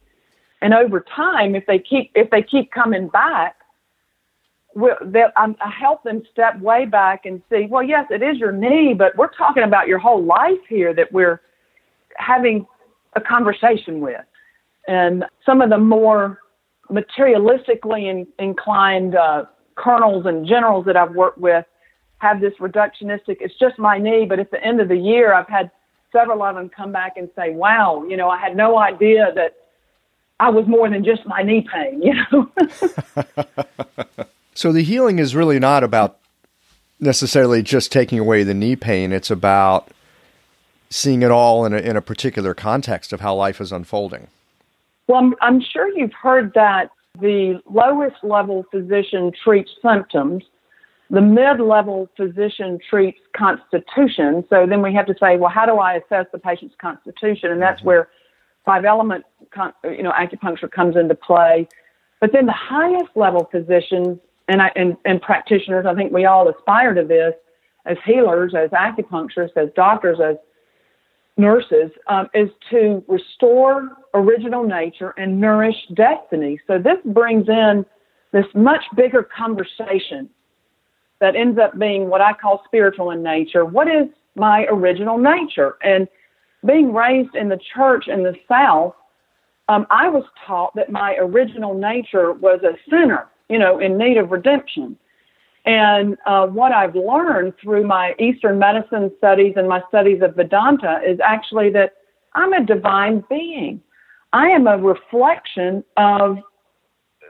[0.62, 3.56] And over time, if they keep if they keep coming back,
[4.74, 4.96] well,
[5.36, 7.66] I help them step way back and see.
[7.70, 11.12] Well, yes, it is your knee, but we're talking about your whole life here that
[11.12, 11.40] we're
[12.16, 12.66] having
[13.14, 14.24] a conversation with.
[14.88, 16.40] And some of the more
[16.90, 19.44] materialistically in, inclined uh,
[19.76, 21.64] colonels and generals that I've worked with
[22.18, 25.48] have this reductionistic, it's just my knee, but at the end of the year, I've
[25.48, 25.70] had
[26.12, 29.54] several of them come back and say, wow, you know, I had no idea that
[30.40, 32.50] I was more than just my knee pain, you know.
[34.54, 36.18] so the healing is really not about
[37.00, 39.12] necessarily just taking away the knee pain.
[39.12, 39.88] It's about
[40.90, 44.28] seeing it all in a, in a particular context of how life is unfolding.
[45.06, 46.90] Well, I'm, I'm sure you've heard that
[47.20, 50.44] the lowest level physician treats symptoms
[51.10, 54.44] the mid-level physician treats constitution.
[54.48, 57.50] So then we have to say, well, how do I assess the patient's constitution?
[57.50, 57.88] And that's mm-hmm.
[57.88, 58.08] where
[58.64, 59.24] five-element,
[59.84, 61.68] you know, acupuncture comes into play.
[62.20, 66.48] But then the highest level physicians and, I, and, and practitioners, I think we all
[66.48, 67.34] aspire to this
[67.86, 70.36] as healers, as acupuncturists, as doctors, as
[71.36, 76.60] nurses, um, is to restore original nature and nourish destiny.
[76.66, 77.84] So this brings in
[78.32, 80.28] this much bigger conversation
[81.20, 83.64] that ends up being what I call spiritual in nature.
[83.64, 85.76] What is my original nature?
[85.82, 86.08] And
[86.66, 88.94] being raised in the church in the South,
[89.68, 94.16] um, I was taught that my original nature was a sinner, you know, in need
[94.16, 94.96] of redemption.
[95.66, 101.00] And uh, what I've learned through my Eastern medicine studies and my studies of Vedanta
[101.06, 101.94] is actually that
[102.34, 103.80] I'm a divine being.
[104.32, 106.38] I am a reflection of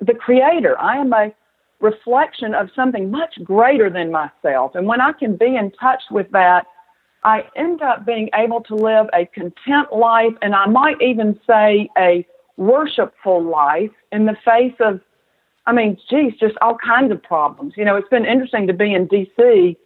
[0.00, 0.80] the Creator.
[0.80, 1.32] I am a
[1.80, 4.74] reflection of something much greater than myself.
[4.74, 6.66] And when I can be in touch with that,
[7.24, 11.88] I end up being able to live a content life, and I might even say
[11.96, 15.00] a worshipful life in the face of,
[15.66, 17.74] I mean, geez, just all kinds of problems.
[17.76, 19.76] You know, it's been interesting to be in D.C.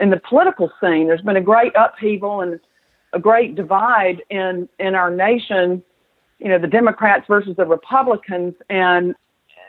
[0.00, 1.08] in the political scene.
[1.08, 2.60] There's been a great upheaval and
[3.12, 5.82] a great divide in in our nation.
[6.38, 9.14] You know, the Democrats versus the Republicans, and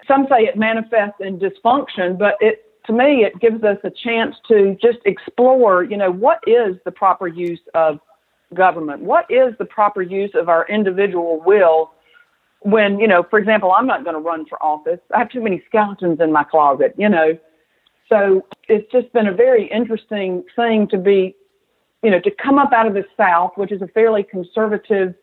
[0.07, 4.35] some say it manifests in dysfunction, but it to me it gives us a chance
[4.47, 7.99] to just explore, you know, what is the proper use of
[8.53, 9.01] government?
[9.01, 11.91] What is the proper use of our individual will
[12.61, 14.99] when, you know, for example, I'm not going to run for office.
[15.13, 17.37] I have too many skeletons in my closet, you know.
[18.09, 21.35] So it's just been a very interesting thing to be,
[22.03, 25.13] you know, to come up out of the South, which is a fairly conservative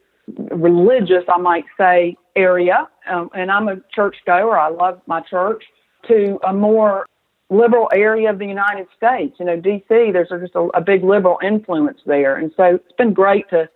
[0.51, 4.59] religious, I might say, area, um, and I'm a church goer.
[4.59, 5.64] I love my church.
[6.09, 7.07] To a more
[7.49, 10.11] liberal area of the United States, you know, D.C.
[10.12, 13.68] There's just a, a big liberal influence there, and so it's been great to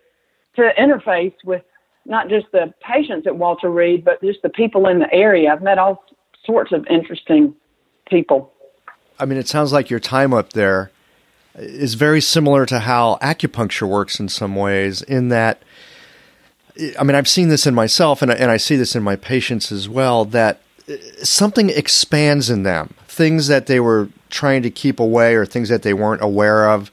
[0.56, 1.62] to interface with
[2.08, 5.52] not just the patients at Walter Reed, but just the people in the area.
[5.52, 6.04] I've met all
[6.44, 7.54] sorts of interesting
[8.08, 8.52] people.
[9.20, 10.90] I mean, it sounds like your time up there
[11.54, 15.62] is very similar to how acupuncture works in some ways, in that
[16.98, 19.16] I mean, I've seen this in myself, and I, and I see this in my
[19.16, 20.24] patients as well.
[20.24, 20.94] That uh,
[21.24, 25.82] something expands in them, things that they were trying to keep away, or things that
[25.82, 26.92] they weren't aware of.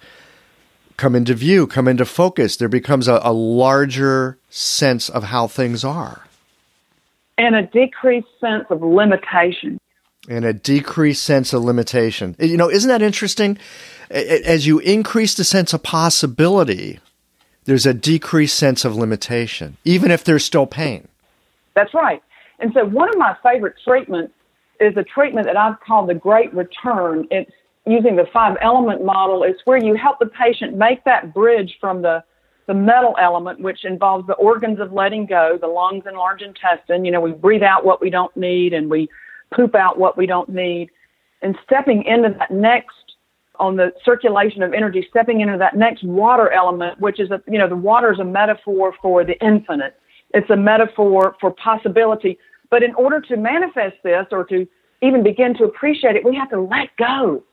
[0.97, 2.57] come into view, come into focus.
[2.57, 6.21] There becomes a, a larger sense of how things are.
[7.37, 9.79] And a decreased sense of limitation.
[10.29, 12.35] And a decreased sense of limitation.
[12.39, 13.57] Eh, you know, isn't that interesting?
[14.09, 16.99] As you increase the sense of possibility,
[17.65, 21.07] there's a decreased sense of limitation, even if there's still pain.
[21.75, 22.21] That's right.
[22.59, 24.33] And so, one of my favorite treatments
[24.79, 27.27] is a treatment that I've called the Great Return.
[27.29, 27.51] It's
[27.85, 29.43] using the five element model.
[29.43, 32.23] It's where you help the patient make that bridge from the
[32.67, 37.05] the metal element, which involves the organs of letting go, the lungs and large intestine.
[37.05, 39.07] You know, we breathe out what we don't need and we
[39.53, 40.89] poop out what we don't need.
[41.41, 42.95] And stepping into that next
[43.59, 47.59] on the circulation of energy, stepping into that next water element, which is a, you
[47.59, 49.97] know, the water is a metaphor for the infinite.
[50.33, 52.37] It's a metaphor for possibility.
[52.69, 54.67] But in order to manifest this or to
[55.01, 57.43] even begin to appreciate it, we have to let go.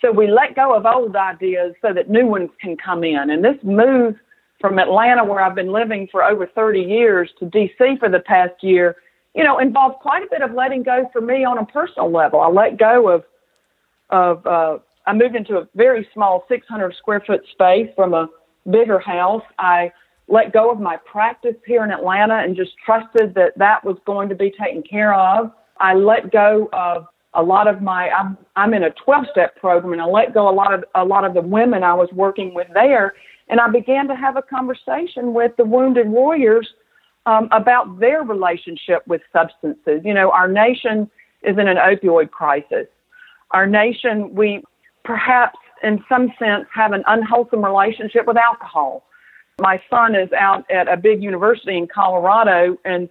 [0.00, 3.30] So we let go of old ideas so that new ones can come in.
[3.30, 4.16] And this move
[4.62, 8.54] from Atlanta, where I've been living for over 30 years, to DC for the past
[8.62, 8.96] year,
[9.34, 12.40] you know, involved quite a bit of letting go for me on a personal level.
[12.40, 13.24] I let go of,
[14.08, 18.28] of, uh, I moved into a very small 600 square foot space from a
[18.70, 19.42] bigger house.
[19.58, 19.92] I
[20.28, 24.28] let go of my practice here in Atlanta and just trusted that that was going
[24.28, 25.50] to be taken care of.
[25.78, 29.94] I let go of a lot of my I'm I'm in a 12 step program
[29.94, 32.54] and I let go a lot of a lot of the women I was working
[32.54, 33.14] with there
[33.48, 36.68] and I began to have a conversation with the wounded warriors
[37.26, 40.02] um, about their relationship with substances.
[40.04, 41.10] You know, our nation
[41.42, 42.86] is in an opioid crisis.
[43.50, 44.62] Our nation, we
[45.04, 49.04] perhaps in some sense have an unwholesome relationship with alcohol.
[49.60, 53.08] My son is out at a big university in Colorado and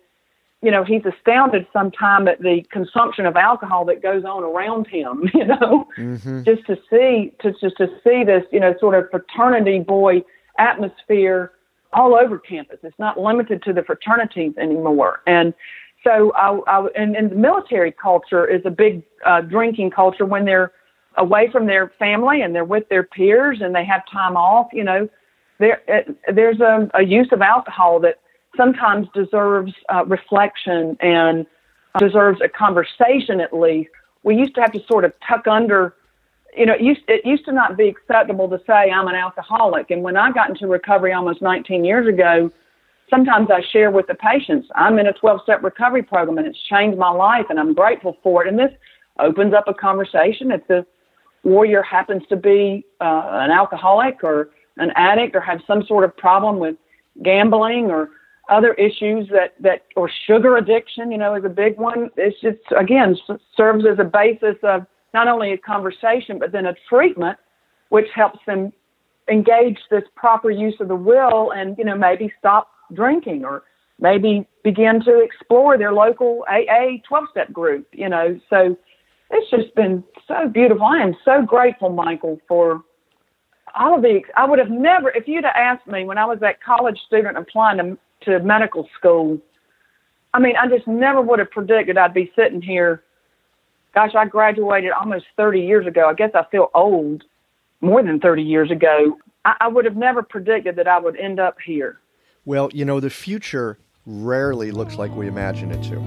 [0.62, 5.30] you know, he's astounded sometimes at the consumption of alcohol that goes on around him,
[5.34, 6.44] you know, mm-hmm.
[6.44, 10.24] just to see, to just to see this, you know, sort of fraternity boy
[10.58, 11.52] atmosphere
[11.94, 12.78] all over campus.
[12.84, 15.22] It's not limited to the fraternities anymore.
[15.26, 15.54] And
[16.04, 20.46] so I, I and, and the military culture is a big uh, drinking culture when
[20.46, 20.72] they're
[21.18, 24.84] away from their family and they're with their peers and they have time off, you
[24.84, 25.10] know,
[25.60, 28.21] there, uh, there's a, a use of alcohol that
[28.56, 31.46] sometimes deserves uh, reflection and
[32.00, 33.90] deserves a conversation at least.
[34.24, 35.96] We used to have to sort of tuck under,
[36.56, 39.90] you know, it used, it used to not be acceptable to say I'm an alcoholic.
[39.90, 42.52] And when I got into recovery almost 19 years ago,
[43.10, 46.62] sometimes I share with the patients, I'm in a 12 step recovery program and it's
[46.70, 48.48] changed my life and I'm grateful for it.
[48.48, 48.72] And this
[49.20, 50.52] opens up a conversation.
[50.52, 50.86] If the
[51.44, 56.16] warrior happens to be uh, an alcoholic or an addict or have some sort of
[56.16, 56.76] problem with
[57.24, 58.10] gambling or
[58.52, 62.10] other issues that, that or sugar addiction, you know, is a big one.
[62.18, 63.18] It's just again
[63.56, 67.38] serves as a basis of not only a conversation but then a treatment,
[67.90, 68.72] which helps them
[69.30, 73.64] engage this proper use of the will and you know maybe stop drinking or
[74.00, 78.40] maybe begin to explore their local AA 12 step group, you know.
[78.50, 78.76] So
[79.30, 80.84] it's just been so beautiful.
[80.84, 82.84] I am so grateful, Michael, for
[83.76, 84.22] all of the.
[84.36, 87.38] I would have never, if you'd have asked me when I was that college student
[87.38, 89.40] applying to to medical school.
[90.34, 93.04] I mean, I just never would have predicted I'd be sitting here.
[93.94, 96.08] Gosh, I graduated almost 30 years ago.
[96.08, 97.24] I guess I feel old,
[97.82, 99.18] more than 30 years ago.
[99.44, 102.00] I, I would have never predicted that I would end up here.
[102.46, 106.00] Well, you know, the future rarely looks like we imagine it to.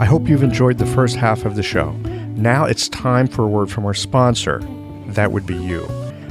[0.00, 1.94] I hope you've enjoyed the first half of the show.
[2.38, 4.60] Now it's time for a word from our sponsor.
[5.08, 5.84] That would be you.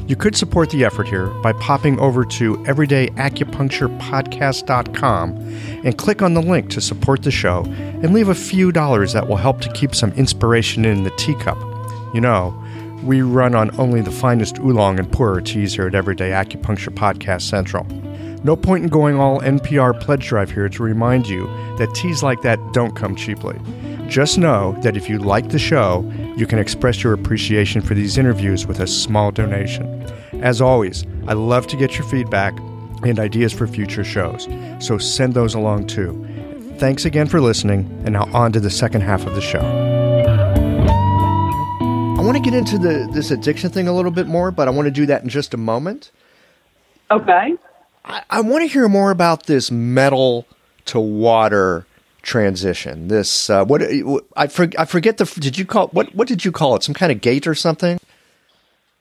[0.07, 5.37] You could support the effort here by popping over to everydayacupuncturepodcast.com
[5.83, 9.27] and click on the link to support the show and leave a few dollars that
[9.27, 11.57] will help to keep some inspiration in the teacup.
[12.13, 12.57] You know,
[13.03, 17.41] we run on only the finest oolong and pu'er teas here at Everyday Acupuncture Podcast
[17.41, 17.83] Central.
[18.45, 21.47] No point in going all NPR pledge drive here to remind you
[21.79, 23.59] that teas like that don't come cheaply.
[24.07, 28.17] Just know that if you like the show, you can express your appreciation for these
[28.17, 30.01] interviews with a small donation.
[30.41, 32.57] As always, I love to get your feedback
[33.03, 34.47] and ideas for future shows,
[34.79, 36.25] so send those along too.
[36.77, 39.59] Thanks again for listening, and now on to the second half of the show.
[42.17, 44.71] I want to get into the this addiction thing a little bit more, but I
[44.71, 46.11] want to do that in just a moment.
[47.11, 47.55] Okay.
[48.05, 50.47] I, I want to hear more about this metal
[50.85, 51.85] to water
[52.21, 53.07] transition.
[53.07, 53.81] This uh, what
[54.35, 56.83] I, for, I forget the did you call what what did you call it?
[56.83, 57.99] Some kind of gate or something?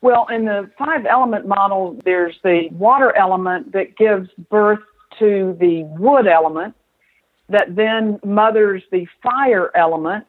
[0.02, 4.78] Well, in the five element model, there's the water element that gives birth
[5.18, 6.74] to the wood element,
[7.48, 10.24] that then mothers the fire element,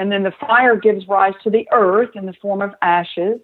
[0.00, 3.38] And then the fire gives rise to the earth in the form of ashes.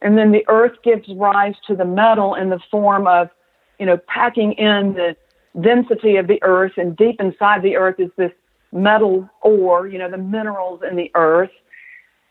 [0.00, 3.30] And then the earth gives rise to the metal in the form of,
[3.78, 5.16] you know, packing in the
[5.60, 6.72] density of the earth.
[6.76, 8.32] And deep inside the earth is this
[8.72, 11.50] metal ore, you know, the minerals in the earth.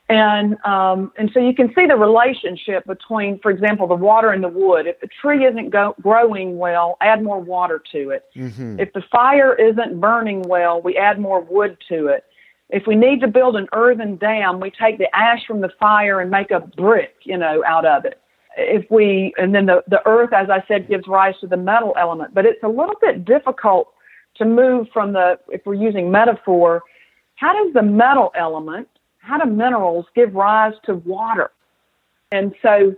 [0.09, 4.43] And um, and so you can see the relationship between, for example, the water and
[4.43, 4.85] the wood.
[4.85, 8.25] If the tree isn't go- growing well, add more water to it.
[8.35, 8.79] Mm-hmm.
[8.79, 12.25] If the fire isn't burning well, we add more wood to it.
[12.69, 16.19] If we need to build an earthen dam, we take the ash from the fire
[16.19, 18.20] and make a brick, you know, out of it.
[18.57, 21.93] If we and then the the earth, as I said, gives rise to the metal
[21.97, 22.33] element.
[22.33, 23.89] But it's a little bit difficult
[24.35, 26.83] to move from the if we're using metaphor.
[27.35, 28.87] How does the metal element
[29.21, 31.51] how do minerals give rise to water?
[32.31, 32.95] And so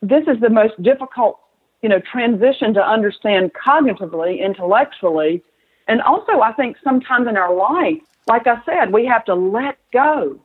[0.00, 1.38] this is the most difficult,
[1.82, 5.42] you know, transition to understand cognitively, intellectually,
[5.86, 9.78] and also I think sometimes in our life, like I said, we have to let
[9.92, 10.38] go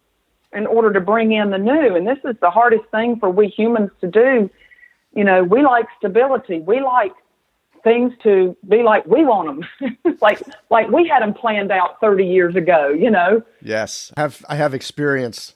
[0.54, 1.96] in order to bring in the new.
[1.96, 4.50] And this is the hardest thing for we humans to do.
[5.14, 6.60] You know, we like stability.
[6.60, 7.14] We like
[7.84, 12.26] things to be like we want them, like like we had them planned out 30
[12.26, 12.90] years ago.
[12.90, 13.44] You know.
[13.62, 15.54] Yes, have I have experience.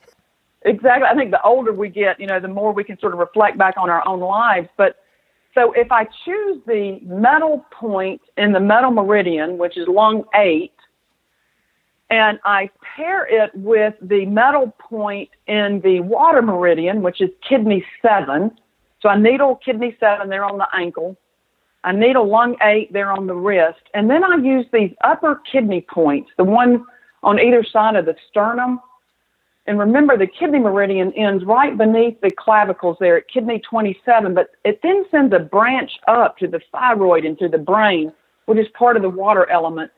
[0.64, 1.08] Exactly.
[1.10, 3.58] I think the older we get, you know, the more we can sort of reflect
[3.58, 4.68] back on our own lives.
[4.76, 4.98] But
[5.54, 10.74] so if I choose the metal point in the metal meridian, which is lung eight,
[12.10, 17.84] and I pair it with the metal point in the water meridian, which is kidney
[18.02, 18.52] seven.
[19.02, 21.18] So I needle kidney seven there on the ankle.
[21.84, 23.82] I need a lung eight there on the wrist.
[23.94, 26.86] And then I use these upper kidney points, the one
[27.24, 28.80] on either side of the sternum.
[29.68, 34.52] And remember, the kidney meridian ends right beneath the clavicles there at kidney 27, but
[34.64, 38.14] it then sends a branch up to the thyroid and to the brain,
[38.46, 39.92] which is part of the water element.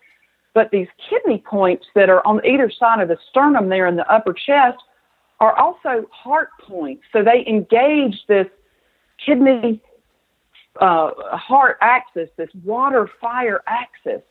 [0.54, 4.12] But these kidney points that are on either side of the sternum there in the
[4.12, 4.78] upper chest
[5.40, 7.04] are also heart points.
[7.14, 8.48] So they engage this
[9.24, 9.82] kidney
[10.80, 14.22] uh, heart axis, this water fire axis.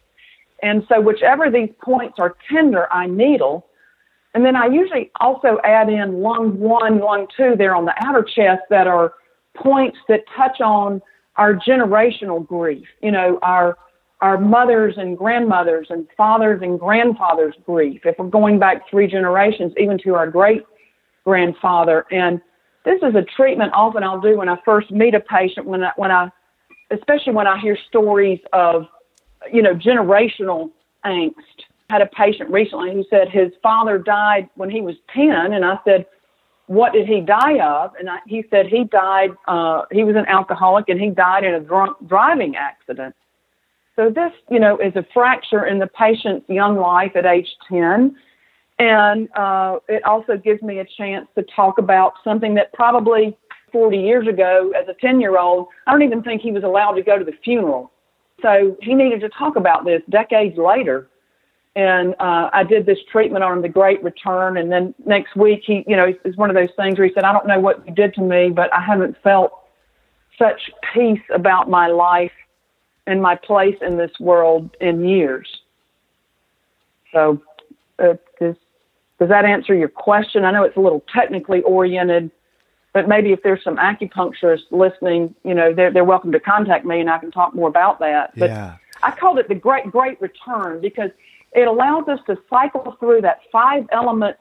[0.63, 3.67] And so, whichever these points are tender, I needle.
[4.35, 8.23] And then I usually also add in lung one, lung two there on the outer
[8.23, 9.15] chest that are
[9.55, 11.01] points that touch on
[11.37, 12.87] our generational grief.
[13.03, 13.79] You know, our
[14.21, 18.01] our mothers and grandmothers and fathers and grandfathers' grief.
[18.05, 20.65] If we're going back three generations, even to our great
[21.25, 22.05] grandfather.
[22.11, 22.41] And
[22.85, 25.93] this is a treatment often I'll do when I first meet a patient when I,
[25.97, 26.31] when I
[26.91, 28.87] especially when I hear stories of,
[29.53, 30.71] you know, generational
[31.05, 31.35] angst.
[31.91, 35.65] I had a patient recently who said his father died when he was 10, and
[35.65, 36.07] I said,
[36.67, 37.93] what did he die of?
[37.99, 41.55] And I, he said he died, uh, he was an alcoholic and he died in
[41.55, 43.15] a drunk driving accident.
[43.99, 48.15] So this, you know, is a fracture in the patient's young life at age 10.
[48.79, 53.37] And uh, it also gives me a chance to talk about something that probably
[53.73, 56.93] 40 years ago as a 10 year old, I don't even think he was allowed
[56.93, 57.91] to go to the funeral.
[58.41, 61.09] So he needed to talk about this decades later.
[61.75, 64.59] And uh, I did this treatment on the Great Return.
[64.59, 67.25] And then next week, he, you know, it's one of those things where he said,
[67.25, 69.51] I don't know what you did to me, but I haven't felt
[70.39, 72.31] such peace about my life
[73.09, 75.49] and my place in this world in years.
[77.13, 77.43] So,
[77.99, 78.57] uh, does,
[79.19, 80.45] does that answer your question?
[80.45, 82.31] I know it's a little technically oriented
[82.93, 87.01] but maybe if there's some acupuncturists listening, you know, they're, they're welcome to contact me
[87.01, 88.33] and I can talk more about that.
[88.37, 88.77] But yeah.
[89.03, 91.11] I called it the great, great return because
[91.53, 94.37] it allows us to cycle through that five element.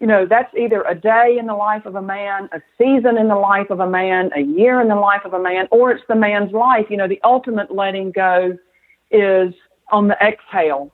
[0.00, 3.28] You know, that's either a day in the life of a man, a season in
[3.28, 6.04] the life of a man, a year in the life of a man, or it's
[6.06, 6.86] the man's life.
[6.90, 8.58] You know, the ultimate letting go
[9.10, 9.54] is
[9.90, 10.92] on the exhale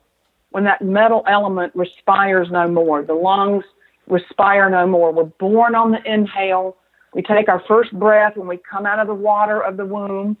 [0.51, 3.03] when that metal element respires no more.
[3.03, 3.65] The lungs
[4.07, 5.11] respire no more.
[5.11, 6.77] We're born on the inhale.
[7.13, 10.37] We take our first breath when we come out of the water of the womb.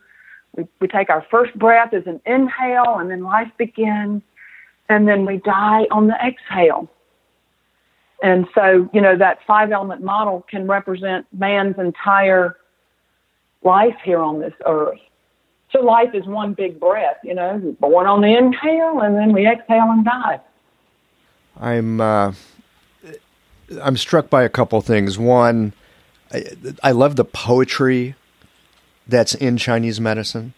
[0.55, 4.21] We, we take our first breath as an inhale, and then life begins.
[4.87, 6.89] And then we die on the exhale.
[8.23, 12.55] And so, you know, that five element model can represent man's entire
[13.63, 14.99] life here on this earth.
[15.71, 19.45] So life is one big breath, you know, born on the inhale and then we
[19.45, 20.39] exhale and die.
[21.59, 22.33] I'm uh,
[23.81, 25.19] I'm struck by a couple things.
[25.19, 25.73] One,
[26.31, 26.45] I,
[26.81, 28.15] I love the poetry
[29.05, 30.53] that's in Chinese medicine.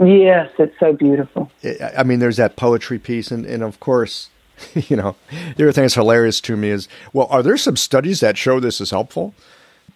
[0.00, 1.50] Yes, it's so beautiful.
[1.96, 4.30] I mean, there's that poetry piece, and, and of course,
[4.74, 5.16] you know,
[5.56, 8.60] the other thing that's hilarious to me is, well, are there some studies that show
[8.60, 9.34] this is helpful?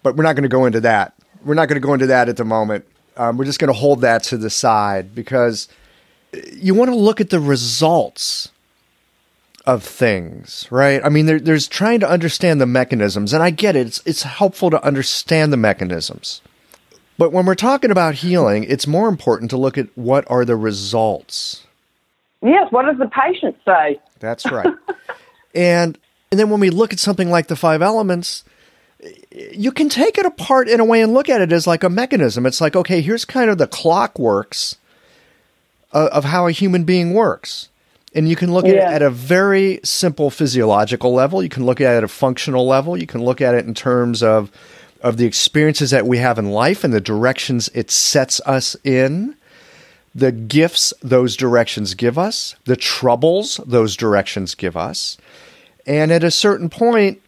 [0.03, 1.15] But we're not going to go into that.
[1.45, 2.85] We're not going to go into that at the moment.
[3.17, 5.69] Um, we're just going to hold that to the side because
[6.53, 8.51] you want to look at the results
[9.67, 11.05] of things, right?
[11.05, 13.87] I mean, there, there's trying to understand the mechanisms, and I get it.
[13.87, 16.41] It's, it's helpful to understand the mechanisms.
[17.19, 20.57] But when we're talking about healing, it's more important to look at what are the
[20.57, 21.67] results.
[22.43, 24.01] Yes, what does the patient say?
[24.21, 24.75] That's right.
[25.55, 25.99] and
[26.31, 28.45] and then when we look at something like the five elements,
[29.33, 31.91] you can take it apart in a way and look at it as like a
[31.91, 32.47] mechanism.
[32.47, 34.77] It's like, okay, here's kind of the clockworks
[35.93, 37.69] of, of how a human being works.
[38.15, 41.43] And you can look at it at a very simple physiological level.
[41.43, 42.97] You can look at it at a functional level.
[42.97, 44.51] You can look at it in terms of
[45.01, 49.35] of the experiences that we have in life and the directions it sets us in,
[50.15, 55.17] the gifts those directions give us, the troubles those directions give us.
[55.87, 57.21] And at a certain point,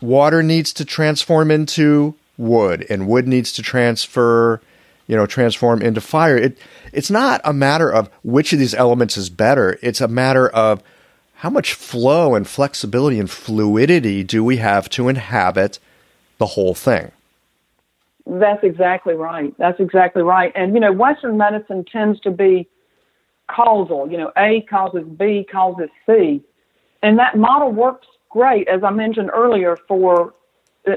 [0.00, 4.60] water needs to transform into wood and wood needs to transfer
[5.06, 6.36] you know transform into fire.
[6.36, 6.56] It
[6.92, 9.76] it's not a matter of which of these elements is better.
[9.82, 10.82] It's a matter of
[11.34, 15.80] how much flow and flexibility and fluidity do we have to inhabit
[16.38, 17.10] the whole thing
[18.38, 19.52] That's exactly right.
[19.58, 20.52] That's exactly right.
[20.54, 22.68] And, you know, Western medicine tends to be
[23.48, 24.08] causal.
[24.08, 26.40] You know, A causes B causes C.
[27.02, 30.34] And that model works great, as I mentioned earlier, for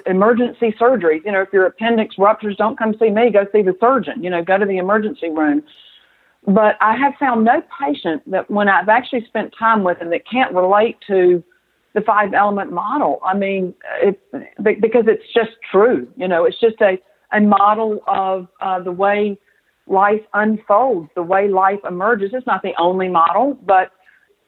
[0.06, 1.26] emergency surgeries.
[1.26, 4.24] You know, if your appendix ruptures, don't come see me, go see the surgeon.
[4.24, 5.64] You know, go to the emergency room.
[6.46, 10.28] But I have found no patient that when I've actually spent time with them that
[10.30, 11.44] can't relate to
[11.94, 13.20] the five element model.
[13.26, 14.20] I mean, it,
[14.62, 16.08] because it's just true.
[16.16, 17.00] You know, it's just a,
[17.34, 19.38] a model of uh, the way
[19.88, 22.32] life unfolds, the way life emerges.
[22.34, 23.92] It's not the only model, but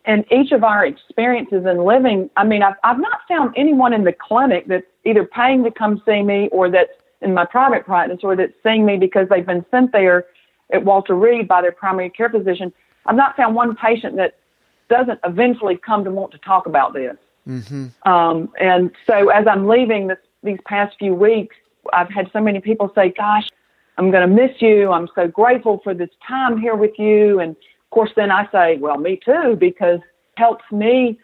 [0.05, 4.03] in each of our experiences in living, I mean, I've, I've not found anyone in
[4.03, 8.19] the clinic that's either paying to come see me or that's in my private practice
[8.21, 10.25] or that's seeing me because they've been sent there
[10.71, 12.71] at Walter Reed by their primary care physician.
[13.07, 14.37] I've not found one patient that
[14.89, 17.17] doesn't eventually come to want to talk about this.
[18.03, 21.55] Um, and so as I'm leaving this, these past few weeks,
[21.93, 23.47] I've had so many people say, gosh,
[23.97, 24.91] I'm going to miss you.
[24.91, 27.39] I'm so grateful for this time here with you.
[27.39, 31.19] And of course, then I say, well, me too, because it helps me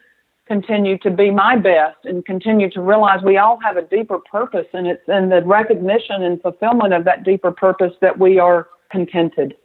[0.47, 4.68] continue to be my best and continue to realize we all have a deeper purpose.
[4.74, 9.55] And it's in the recognition and fulfillment of that deeper purpose that we are contented.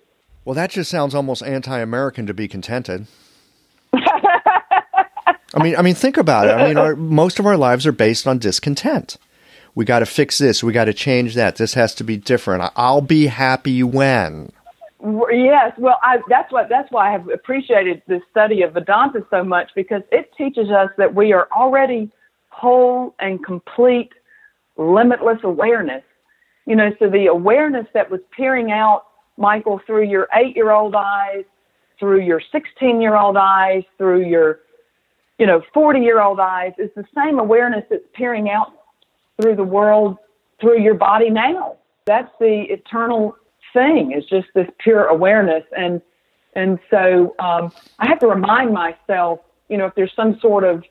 [0.44, 3.08] well that just sounds almost anti-american to be contented
[5.56, 6.50] I mean, I mean, think about it.
[6.50, 9.16] I mean, our, most of our lives are based on discontent.
[9.76, 10.64] We got to fix this.
[10.64, 11.56] We got to change that.
[11.56, 12.72] This has to be different.
[12.76, 14.50] I'll be happy when.
[15.04, 19.44] Yes, well, I, that's what that's why I have appreciated the study of Vedanta so
[19.44, 22.10] much because it teaches us that we are already
[22.48, 24.12] whole and complete,
[24.78, 26.02] limitless awareness.
[26.64, 29.04] You know, so the awareness that was peering out,
[29.36, 31.44] Michael, through your eight-year-old eyes,
[32.00, 34.60] through your 16-year-old eyes, through your,
[35.38, 38.72] you know, 40-year-old eyes, is the same awareness that's peering out
[39.40, 40.16] through the world
[40.60, 41.76] through your body now.
[42.06, 43.36] That's the eternal
[43.72, 44.12] thing.
[44.12, 46.00] It's just this pure awareness, and
[46.54, 50.82] and so um, I have to remind myself, you know, if there's some sort of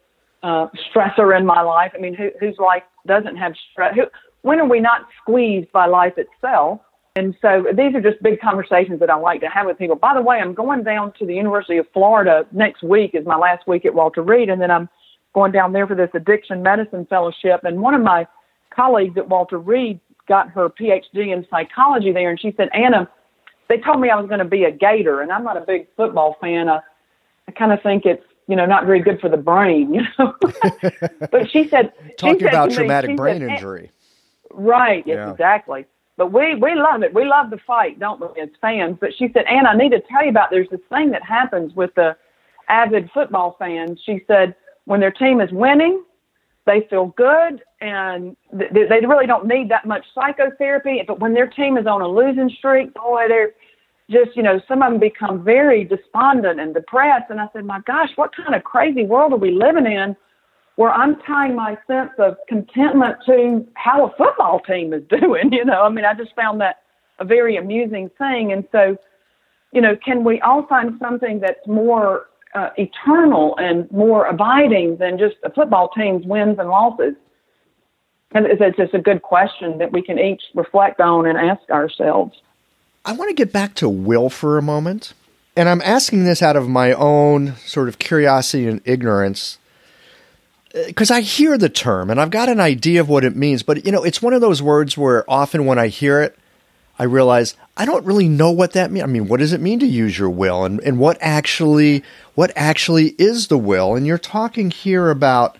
[0.46, 1.92] uh, stressor in my life.
[1.96, 3.96] I mean, who, whose life doesn't have stress?
[3.96, 4.04] Who,
[4.44, 6.82] when are we not squeezed by life itself?
[7.16, 9.96] And so these are just big conversations that I like to have with people.
[9.96, 13.38] By the way, I'm going down to the University of Florida next week is my
[13.38, 14.88] last week at Walter Reed, and then I'm
[15.34, 17.64] going down there for this addiction medicine fellowship.
[17.64, 18.28] And one of my
[18.76, 23.10] colleagues at Walter Reed got her PhD in psychology there, and she said, Anna,
[23.70, 25.88] they told me I was going to be a Gator, and I'm not a big
[25.96, 26.70] football fan.
[26.70, 26.80] I,
[27.48, 30.34] I kind of think it's you know not very good for the brain, you know.
[31.32, 33.92] but she said, Talking said about me, traumatic she brain said, injury.
[34.52, 35.04] Right.
[35.06, 35.32] Yes, Yeah.
[35.32, 35.86] exactly.
[36.18, 37.14] But we we love it.
[37.14, 38.98] We love the fight, don't we, as fans?
[39.02, 40.50] But she said, Ann, I need to tell you about.
[40.50, 42.16] There's this thing that happens with the
[42.70, 44.00] avid football fans.
[44.06, 44.56] She said
[44.86, 46.04] when their team is winning,
[46.66, 51.04] they feel good and th- they really don't need that much psychotherapy.
[51.08, 53.52] But when their team is on a losing streak, boy, they're
[54.10, 57.30] just, you know, some of them become very despondent and depressed.
[57.30, 60.16] And I said, my gosh, what kind of crazy world are we living in
[60.78, 65.54] where I'm tying my sense of contentment to how a football team is doing?
[65.54, 66.82] You know, I mean, I just found that
[67.20, 68.52] a very amusing thing.
[68.52, 68.98] And so,
[69.74, 75.20] you know, can we all find something that's more uh, eternal and more abiding than
[75.20, 77.14] just a football team's wins and losses?
[78.36, 82.38] And it's, just a good question that we can each reflect on and ask ourselves.
[83.06, 85.14] I want to get back to will for a moment.
[85.56, 89.58] And I'm asking this out of my own sort of curiosity and ignorance.
[90.76, 93.64] Uh, because I hear the term and I've got an idea of what it means,
[93.64, 96.38] but you know, it's one of those words where often when I hear it,
[97.00, 99.04] I realize I don't really know what that means.
[99.04, 102.52] I mean, what does it mean to use your will and, and what actually what
[102.58, 103.96] actually is the will?
[103.96, 105.58] And you're talking here about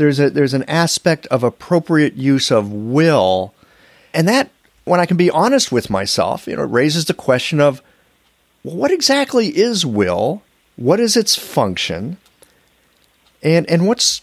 [0.00, 3.52] there's a there's an aspect of appropriate use of will
[4.14, 4.48] and that
[4.84, 7.82] when I can be honest with myself, you know, raises the question of
[8.62, 10.42] what exactly is will?
[10.76, 12.16] What is its function?
[13.42, 14.22] And and what's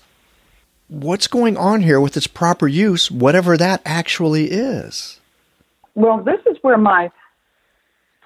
[0.87, 5.19] what's going on here with its proper use, whatever that actually is?
[5.93, 7.11] Well, this is where my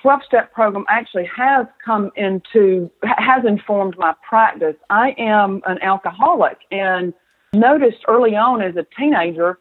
[0.02, 4.76] 12 step program actually has come into, has informed my practice.
[4.90, 7.14] I am an alcoholic and
[7.54, 9.60] noticed early on as a teenager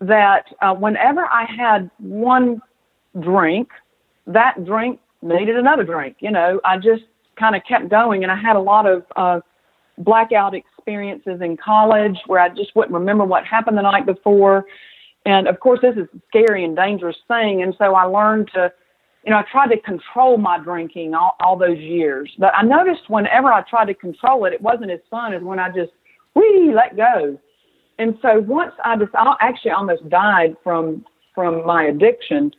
[0.00, 2.62] that uh, whenever I had one
[3.20, 3.70] drink,
[4.26, 6.16] that drink needed another drink.
[6.20, 7.04] You know, I just
[7.36, 9.40] kind of kept going and I had a lot of uh,
[9.98, 14.64] blackout experiences in college where I just wouldn't remember what happened the night before.
[15.26, 17.62] And of course, this is a scary and dangerous thing.
[17.62, 18.72] And so I learned to,
[19.24, 22.30] you know, I tried to control my drinking all, all those years.
[22.38, 25.58] But I noticed whenever I tried to control it, it wasn't as fun as when
[25.58, 25.92] I just,
[26.34, 27.38] whee, let go.
[27.98, 31.04] And so once I just, I actually almost died from
[31.34, 32.52] from my addiction.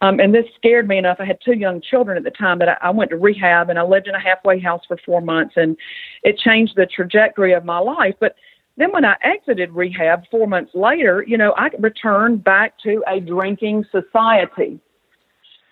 [0.00, 1.16] Um, and this scared me enough.
[1.18, 3.78] I had two young children at the time, but I, I went to rehab and
[3.78, 5.76] I lived in a halfway house for four months, and
[6.22, 8.14] it changed the trajectory of my life.
[8.20, 8.36] But
[8.76, 13.18] then when I exited rehab four months later, you know, I returned back to a
[13.18, 14.78] drinking society.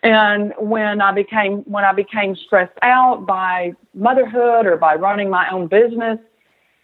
[0.03, 5.49] And when I became when I became stressed out by motherhood or by running my
[5.51, 6.19] own business,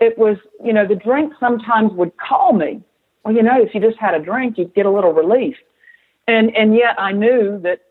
[0.03, 2.83] it was, you know, the drink sometimes would call me.
[3.25, 5.57] Well, you know, if you just had a drink, you'd get a little relief.
[6.27, 7.83] And and yet I knew that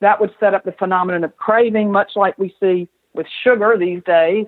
[0.00, 4.02] that would set up the phenomenon of craving, much like we see with sugar these
[4.04, 4.46] days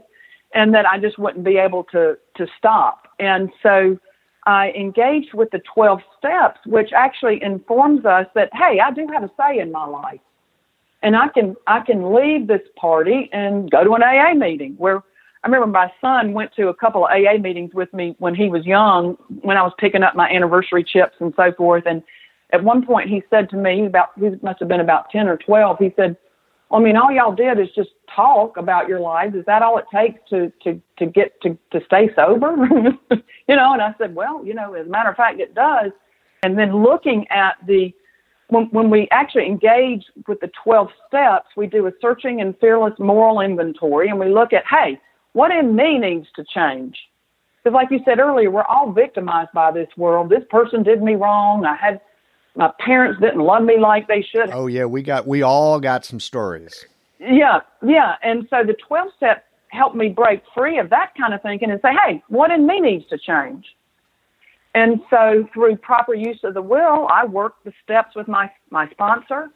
[0.55, 3.09] and that I just wouldn't be able to to stop.
[3.19, 3.99] And so
[4.47, 9.23] I engaged with the 12 steps, which actually informs us that hey, I do have
[9.23, 10.21] a say in my life,
[11.03, 15.03] and I can I can leave this party and go to an AA meeting where.
[15.45, 18.49] I remember my son went to a couple of AA meetings with me when he
[18.49, 21.85] was young, when I was picking up my anniversary chips and so forth.
[21.85, 22.03] And
[22.51, 25.37] at one point, he said to me, about he must have been about ten or
[25.37, 25.77] twelve.
[25.79, 26.17] He said,
[26.73, 29.35] I mean, all y'all did is just talk about your lives.
[29.35, 32.57] Is that all it takes to to to get to to stay sober?
[33.11, 35.93] you know, and I said, well, you know, as a matter of fact, it does.
[36.43, 37.93] And then looking at the
[38.49, 42.95] when when we actually engage with the 12 steps, we do a searching and fearless
[42.99, 44.99] moral inventory, and we look at, hey,
[45.35, 46.97] what in me needs to change?
[47.63, 50.31] Because, like you said earlier, we're all victimized by this world.
[50.31, 51.65] This person did me wrong.
[51.67, 52.01] I had
[52.57, 54.51] my parents didn't love me like they should.
[54.53, 56.87] Oh yeah, we got we all got some stories.
[57.19, 61.43] Yeah, yeah, and so the twelve step helped me break free of that kind of
[61.43, 63.67] thinking and say, hey, what in me needs to change?
[64.77, 68.89] And so through proper use of the will, I worked the steps with my my
[68.91, 69.49] sponsor.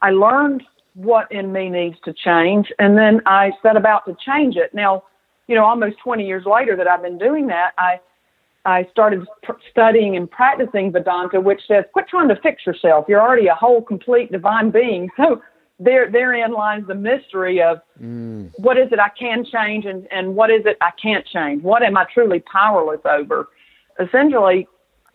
[0.00, 0.62] I learned
[0.94, 4.72] what in me needs to change, and then I set about to change it.
[4.72, 5.02] Now,
[5.48, 8.00] you know, almost 20 years later that I've been doing that, I
[8.66, 13.06] I started pr- studying and practicing Vedanta, which says, quit trying to fix yourself.
[13.08, 15.08] You're already a whole, complete divine being.
[15.16, 15.40] So
[15.78, 18.50] there, therein lies the mystery of mm.
[18.56, 21.62] what is it I can change and, and what is it I can't change?
[21.62, 23.48] What am I truly powerless over?
[24.00, 24.66] Essentially,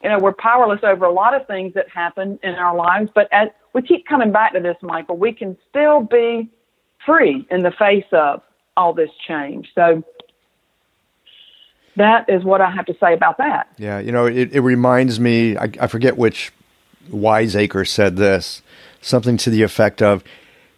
[0.04, 3.28] you know, we're powerless over a lot of things that happen in our lives, but
[3.32, 6.50] as we keep coming back to this, Michael, we can still be
[7.06, 8.42] free in the face of
[8.78, 9.68] all this change.
[9.74, 10.04] So
[11.96, 13.68] that is what I have to say about that.
[13.78, 16.52] Yeah, you know, it, it reminds me, I, I forget which
[17.10, 18.62] wiseacre said this,
[19.02, 20.24] something to the effect of,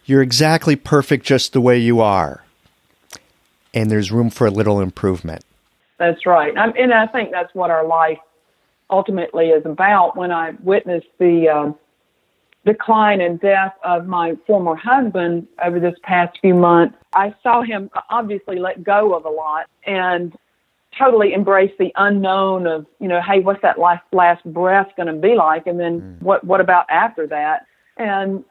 [0.06, 2.44] You're exactly perfect just the way you are,
[3.72, 5.44] and there's room for a little improvement.
[5.98, 6.56] That's right.
[6.56, 8.18] I'm, and I think that's what our life
[8.90, 10.16] ultimately is about.
[10.16, 11.72] When I witnessed the uh,
[12.64, 17.90] decline and death of my former husband over this past few months, I saw him
[18.10, 19.66] obviously let go of a lot.
[19.86, 20.34] And
[20.98, 25.20] totally embrace the unknown of you know hey what's that last last breath going to
[25.20, 25.66] be like?
[25.66, 26.22] And then mm.
[26.22, 27.66] what what about after that?
[27.96, 28.44] And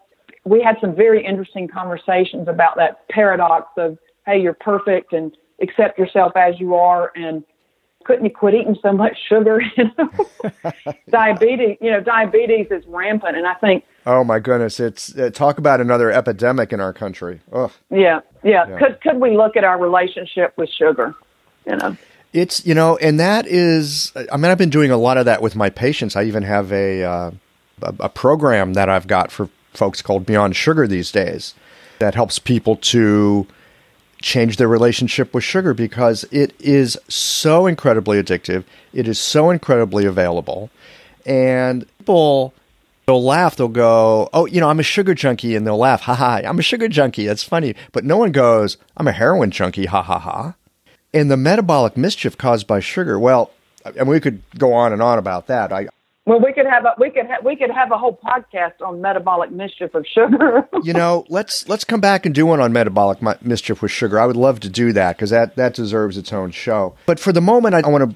[0.45, 5.97] we had some very interesting conversations about that paradox of hey you're perfect and accept
[5.97, 7.43] yourself as you are and
[8.05, 9.61] couldn't you quit eating so much sugar?
[9.77, 10.83] You know?
[11.09, 15.57] Diabetes you know diabetes is rampant and i think oh my goodness it's uh, talk
[15.57, 17.41] about another epidemic in our country.
[17.51, 17.71] Ugh.
[17.89, 18.67] Yeah, yeah.
[18.67, 18.79] Yeah.
[18.79, 21.15] Could could we look at our relationship with sugar?
[21.65, 21.97] You know
[22.33, 24.11] it's you know, and that is.
[24.31, 26.15] I mean, I've been doing a lot of that with my patients.
[26.15, 27.31] I even have a uh,
[27.81, 31.53] a, program that I've got for folks called Beyond Sugar these days
[31.99, 33.47] that helps people to
[34.21, 38.63] change their relationship with sugar because it is so incredibly addictive.
[38.93, 40.69] It is so incredibly available,
[41.25, 42.53] and people
[43.05, 43.55] they'll laugh.
[43.55, 46.41] They'll go, "Oh, you know, I'm a sugar junkie," and they'll laugh, "Ha ha!
[46.43, 50.01] I'm a sugar junkie." That's funny, but no one goes, "I'm a heroin junkie." Ha
[50.01, 50.55] ha ha!
[51.13, 53.19] And the metabolic mischief caused by sugar.
[53.19, 53.51] Well,
[53.97, 55.71] and we could go on and on about that.
[55.71, 55.87] I
[56.25, 59.01] well, we could have a we could ha- we could have a whole podcast on
[59.01, 60.67] metabolic mischief of sugar.
[60.83, 64.17] you know, let's let's come back and do one on metabolic mi- mischief with sugar.
[64.17, 66.95] I would love to do that because that that deserves its own show.
[67.05, 68.15] But for the moment, I, I want to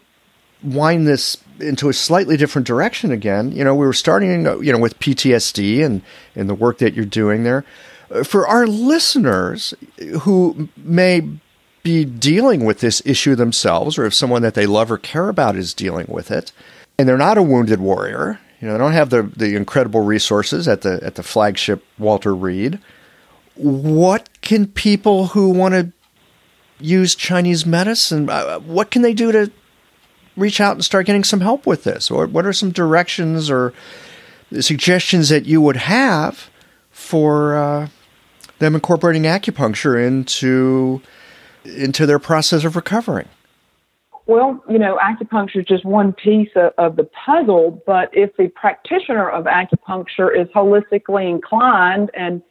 [0.63, 3.51] wind this into a slightly different direction again.
[3.51, 6.01] You know, we were starting, you know, with PTSD and
[6.33, 7.65] and the work that you're doing there.
[8.09, 9.73] Uh, For our listeners
[10.21, 11.27] who may
[11.87, 15.55] be dealing with this issue themselves, or if someone that they love or care about
[15.55, 16.51] is dealing with it,
[16.99, 20.67] and they're not a wounded warrior, you know, they don't have the the incredible resources
[20.67, 22.79] at the at the flagship Walter Reed.
[23.55, 25.91] What can people who want to
[26.79, 28.29] use Chinese medicine?
[28.29, 29.49] Uh, what can they do to
[30.35, 32.11] reach out and start getting some help with this?
[32.11, 33.73] Or what are some directions or
[34.59, 36.49] suggestions that you would have
[36.91, 37.87] for uh,
[38.59, 41.01] them incorporating acupuncture into
[41.67, 43.27] into their process of recovering?
[44.25, 48.49] Well, you know, acupuncture is just one piece of, of the puzzle, but if the
[48.49, 52.41] practitioner of acupuncture is holistically inclined and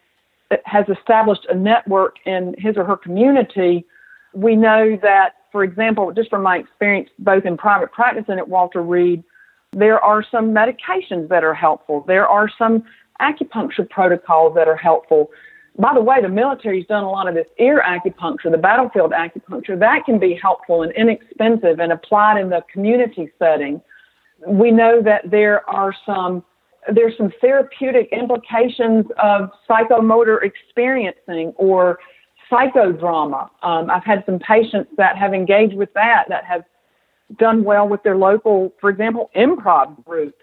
[0.50, 3.84] uh, has established a network in his or her community,
[4.32, 8.48] we know that, for example, just from my experience both in private practice and at
[8.48, 9.22] Walter Reed,
[9.72, 12.04] there are some medications that are helpful.
[12.06, 12.84] There are some
[13.20, 15.30] acupuncture protocols that are helpful.
[15.78, 19.78] By the way, the military's done a lot of this ear acupuncture, the battlefield acupuncture.
[19.78, 23.82] That can be helpful and inexpensive and applied in the community setting.
[24.46, 26.44] We know that there are some
[26.94, 31.98] there's some therapeutic implications of psychomotor experiencing or
[32.50, 33.50] psychodrama.
[33.62, 36.62] Um, I've had some patients that have engaged with that that have
[37.38, 40.36] done well with their local, for example, improv group.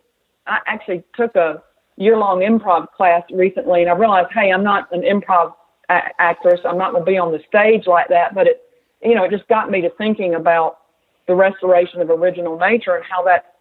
[0.46, 1.64] I actually took a
[1.98, 5.54] year long improv class recently, and I realized, hey, I'm not an improv
[5.90, 6.62] a- actress.
[6.66, 8.34] I'm not going to be on the stage like that.
[8.34, 8.62] But it,
[9.02, 10.80] you know, it just got me to thinking about
[11.28, 13.56] the restoration of original nature and how that,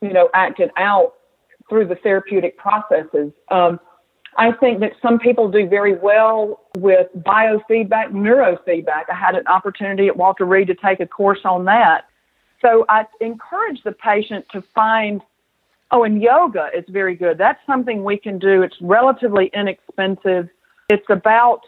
[0.00, 1.14] you know, acted out
[1.68, 3.32] through the therapeutic processes.
[3.50, 3.80] Um,
[4.36, 9.04] I think that some people do very well with biofeedback, neurofeedback.
[9.08, 12.06] I had an opportunity at Walter Reed to take a course on that.
[12.60, 15.22] So I encourage the patient to find
[15.90, 17.38] Oh, and yoga is very good.
[17.38, 18.62] That's something we can do.
[18.62, 20.48] It's relatively inexpensive.
[20.88, 21.60] It's about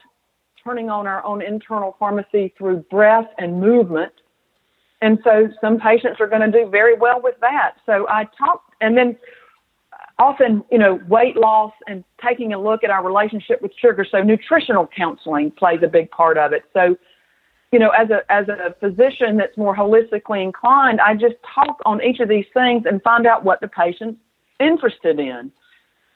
[0.64, 4.12] turning on our own internal pharmacy through breath and movement.
[5.02, 7.74] And so some patients are going to do very well with that.
[7.84, 9.16] So I talk, and then
[10.18, 14.06] often, you know, weight loss and taking a look at our relationship with sugar.
[14.10, 16.64] So nutritional counseling plays a big part of it.
[16.72, 16.96] So,
[17.72, 22.02] you know, as a as a physician that's more holistically inclined, I just talk on
[22.02, 24.20] each of these things and find out what the patient's
[24.60, 25.50] interested in.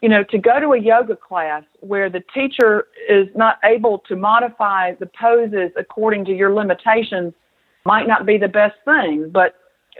[0.00, 4.16] You know, to go to a yoga class where the teacher is not able to
[4.16, 7.34] modify the poses according to your limitations
[7.84, 9.56] might not be the best thing, but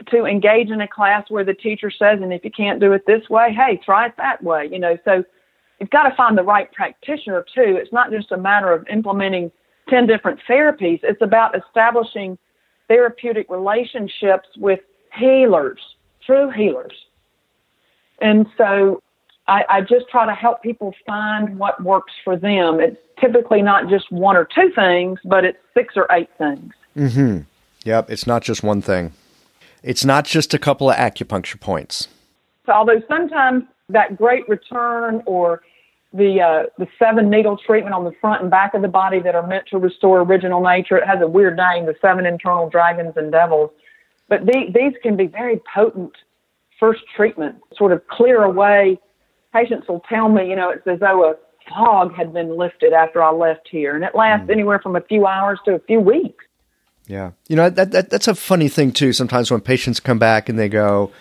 [0.09, 3.05] to engage in a class where the teacher says, and if you can't do it
[3.05, 4.67] this way, hey, try it that way.
[4.71, 5.23] You know, so
[5.79, 7.77] you've got to find the right practitioner too.
[7.79, 9.51] It's not just a matter of implementing
[9.91, 11.01] 10 different therapies.
[11.03, 12.39] It's about establishing
[12.87, 14.79] therapeutic relationships with
[15.13, 15.79] healers,
[16.25, 16.93] true healers.
[18.21, 19.03] And so
[19.47, 22.79] I, I just try to help people find what works for them.
[22.79, 26.73] It's typically not just one or two things, but it's six or eight things.
[26.97, 27.39] Mm-hmm.
[27.83, 29.11] Yep, it's not just one thing.
[29.83, 32.07] It's not just a couple of acupuncture points.
[32.65, 35.63] So although sometimes that great return or
[36.13, 39.35] the uh, the seven needle treatment on the front and back of the body that
[39.35, 43.13] are meant to restore original nature, it has a weird name, the seven internal dragons
[43.15, 43.71] and devils.
[44.27, 46.13] But the, these can be very potent
[46.79, 48.99] first treatment, sort of clear away.
[49.53, 51.35] Patients will tell me, you know, it's as though a
[51.69, 54.51] fog had been lifted after I left here, and it lasts mm.
[54.51, 56.43] anywhere from a few hours to a few weeks.
[57.07, 59.11] Yeah, you know that, that that's a funny thing too.
[59.11, 61.11] Sometimes when patients come back and they go,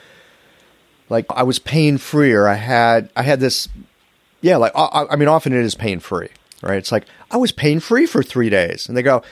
[1.09, 3.69] like, I was pain free, or I had I had this,
[4.41, 6.29] yeah, like I, I mean, often it is pain free,
[6.63, 6.79] right?
[6.79, 9.23] It's like I was pain free for three days, and they go,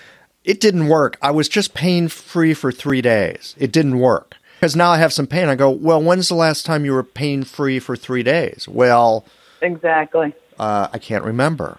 [0.44, 1.18] it didn't work.
[1.20, 3.54] I was just pain free for three days.
[3.58, 5.48] It didn't work because now I have some pain.
[5.48, 8.66] I go, well, when's the last time you were pain free for three days?
[8.68, 9.24] Well,
[9.60, 10.34] exactly.
[10.58, 11.78] Uh, I can't remember.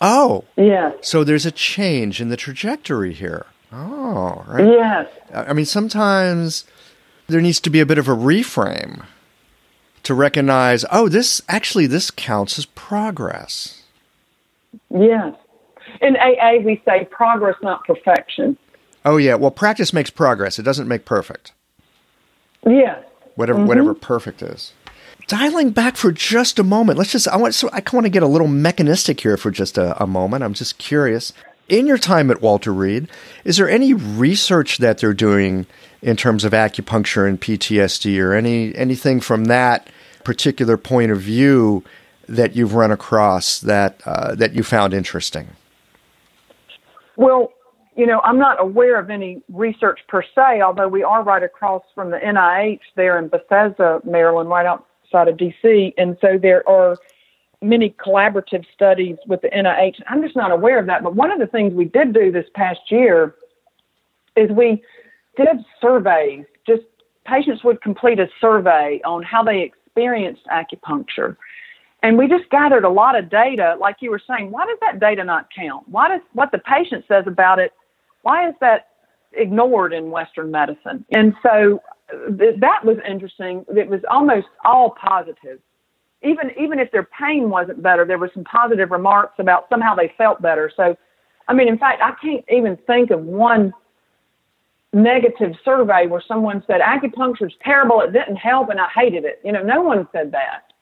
[0.00, 0.92] Oh, yeah.
[1.00, 3.46] So there's a change in the trajectory here.
[3.72, 4.66] Oh, right.
[4.66, 5.08] Yes.
[5.34, 6.64] I mean, sometimes
[7.26, 9.04] there needs to be a bit of a reframe
[10.08, 13.82] to recognize, oh, this actually this counts as progress.
[14.88, 15.34] Yes.
[16.00, 18.56] In AA, we say progress, not perfection.
[19.04, 19.34] Oh yeah.
[19.34, 20.58] Well, practice makes progress.
[20.58, 21.52] It doesn't make perfect.
[22.66, 23.04] Yes.
[23.34, 23.68] Whatever, mm-hmm.
[23.68, 24.72] whatever perfect is.
[25.26, 28.22] dialing back for just a moment, let's just I want so I want to get
[28.22, 30.42] a little mechanistic here for just a, a moment.
[30.42, 31.34] I'm just curious.
[31.68, 33.08] In your time at Walter Reed,
[33.44, 35.66] is there any research that they're doing
[36.00, 39.90] in terms of acupuncture and PTSD, or any anything from that
[40.28, 41.82] particular point of view
[42.28, 45.48] that you've run across that uh, that you found interesting?
[47.16, 47.50] Well,
[47.96, 51.82] you know, I'm not aware of any research per se, although we are right across
[51.94, 56.98] from the NIH there in Bethesda, Maryland, right outside of DC, and so there are
[57.62, 59.94] many collaborative studies with the NIH.
[60.10, 61.02] I'm just not aware of that.
[61.02, 63.34] But one of the things we did do this past year
[64.36, 64.82] is we
[65.38, 66.44] did surveys.
[66.66, 66.82] Just
[67.24, 71.36] patients would complete a survey on how they experienced acupuncture.
[72.02, 74.50] And we just gathered a lot of data, like you were saying.
[74.52, 75.88] Why does that data not count?
[75.88, 77.72] Why does what the patient says about it?
[78.22, 78.88] Why is that
[79.32, 81.04] ignored in Western medicine?
[81.10, 81.82] And so
[82.38, 83.64] th- that was interesting.
[83.68, 85.58] It was almost all positive
[86.22, 90.12] even even if their pain wasn't better, there were some positive remarks about somehow they
[90.18, 90.70] felt better.
[90.76, 90.96] So,
[91.46, 93.72] I mean, in fact, I can't even think of one
[94.92, 99.40] negative survey where someone said acupuncture is terrible, it didn't help, and I hated it.
[99.44, 100.72] You know, no one said that.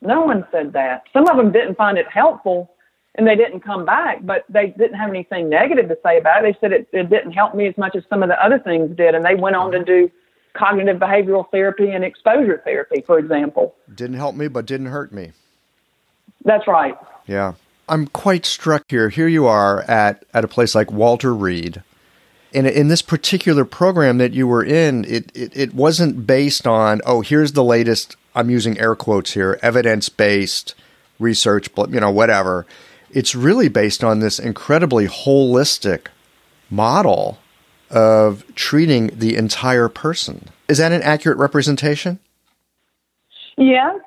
[0.00, 1.04] No one said that.
[1.12, 2.70] Some of them didn't find it helpful,
[3.14, 6.52] and they didn't come back, but they didn't have anything negative to say about it.
[6.52, 8.96] They said it, it didn't help me as much as some of the other things
[8.96, 10.10] did, and they went on to do
[10.54, 13.74] cognitive behavioral therapy and exposure therapy, for example.
[13.94, 15.32] Didn't help me, but didn't hurt me.
[16.44, 16.96] That's right.
[17.26, 17.54] Yeah.
[17.88, 19.08] I'm quite struck here.
[19.08, 21.82] Here you are at, at a place like Walter Reed.
[22.52, 27.00] In, in this particular program that you were in, it, it, it wasn't based on,
[27.06, 30.74] oh, here's the latest, I'm using air quotes here, evidence based
[31.18, 32.66] research, you know, whatever.
[33.10, 36.08] It's really based on this incredibly holistic
[36.68, 37.38] model
[37.90, 40.48] of treating the entire person.
[40.68, 42.18] Is that an accurate representation?
[43.56, 44.00] Yes.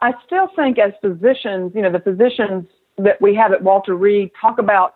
[0.00, 2.66] I still think, as physicians, you know, the physicians
[2.98, 4.95] that we have at Walter Reed talk about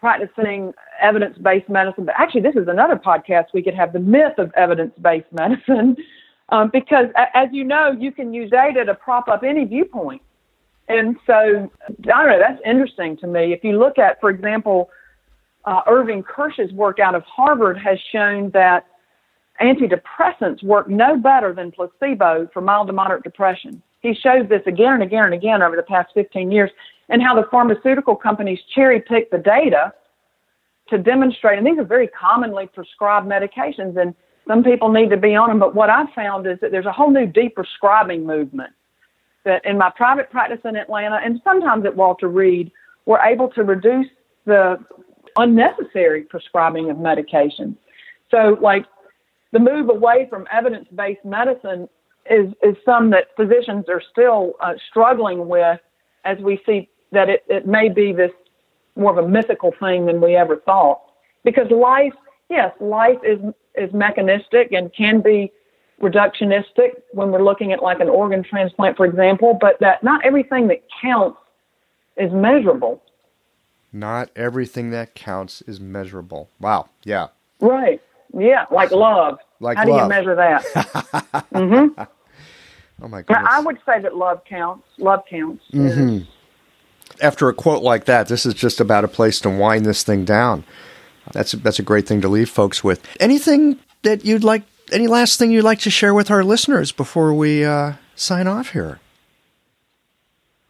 [0.00, 2.06] practicing evidence based medicine.
[2.06, 5.96] But actually, this is another podcast we could have the myth of evidence based medicine.
[6.52, 10.20] Um, because, as you know, you can use data to prop up any viewpoint.
[10.88, 13.52] And so, I don't know, that's interesting to me.
[13.52, 14.90] If you look at, for example,
[15.64, 18.84] uh, Irving Kirsch's work out of Harvard has shown that
[19.60, 23.80] antidepressants work no better than placebo for mild to moderate depression.
[24.00, 26.70] He shows this again and again and again over the past 15 years,
[27.10, 29.92] and how the pharmaceutical companies cherry pick the data
[30.88, 31.58] to demonstrate.
[31.58, 34.14] And these are very commonly prescribed medications, and
[34.46, 35.58] some people need to be on them.
[35.58, 38.70] But what I've found is that there's a whole new deprescribing movement.
[39.44, 42.70] That in my private practice in Atlanta, and sometimes at Walter Reed,
[43.06, 44.06] we're able to reduce
[44.44, 44.78] the
[45.36, 47.76] unnecessary prescribing of medications.
[48.30, 48.84] So, like
[49.52, 51.88] the move away from evidence-based medicine
[52.30, 55.80] is is some that physicians are still uh, struggling with,
[56.24, 58.30] as we see that it, it may be this
[58.96, 61.00] more of a mythical thing than we ever thought.
[61.44, 62.12] Because life,
[62.48, 63.38] yes, life is
[63.76, 65.52] is mechanistic and can be
[66.02, 70.68] reductionistic when we're looking at like an organ transplant, for example, but that not everything
[70.68, 71.38] that counts
[72.16, 73.02] is measurable.
[73.92, 76.48] Not everything that counts is measurable.
[76.60, 76.88] Wow.
[77.02, 77.28] Yeah.
[77.60, 78.00] Right.
[78.32, 78.66] Yeah.
[78.70, 79.38] Like love.
[79.58, 79.98] Like How love.
[79.98, 80.62] do you measure that?
[81.52, 82.00] mm-hmm.
[83.02, 83.48] Oh my goodness.
[83.48, 84.86] I would say that love counts.
[84.98, 85.64] Love counts.
[85.72, 86.30] Mm-hmm.
[87.20, 90.24] After a quote like that, this is just about a place to wind this thing
[90.24, 90.64] down.
[91.32, 93.06] That's a, that's a great thing to leave folks with.
[93.20, 94.62] Anything that you'd like?
[94.92, 98.70] Any last thing you'd like to share with our listeners before we uh, sign off
[98.70, 98.98] here?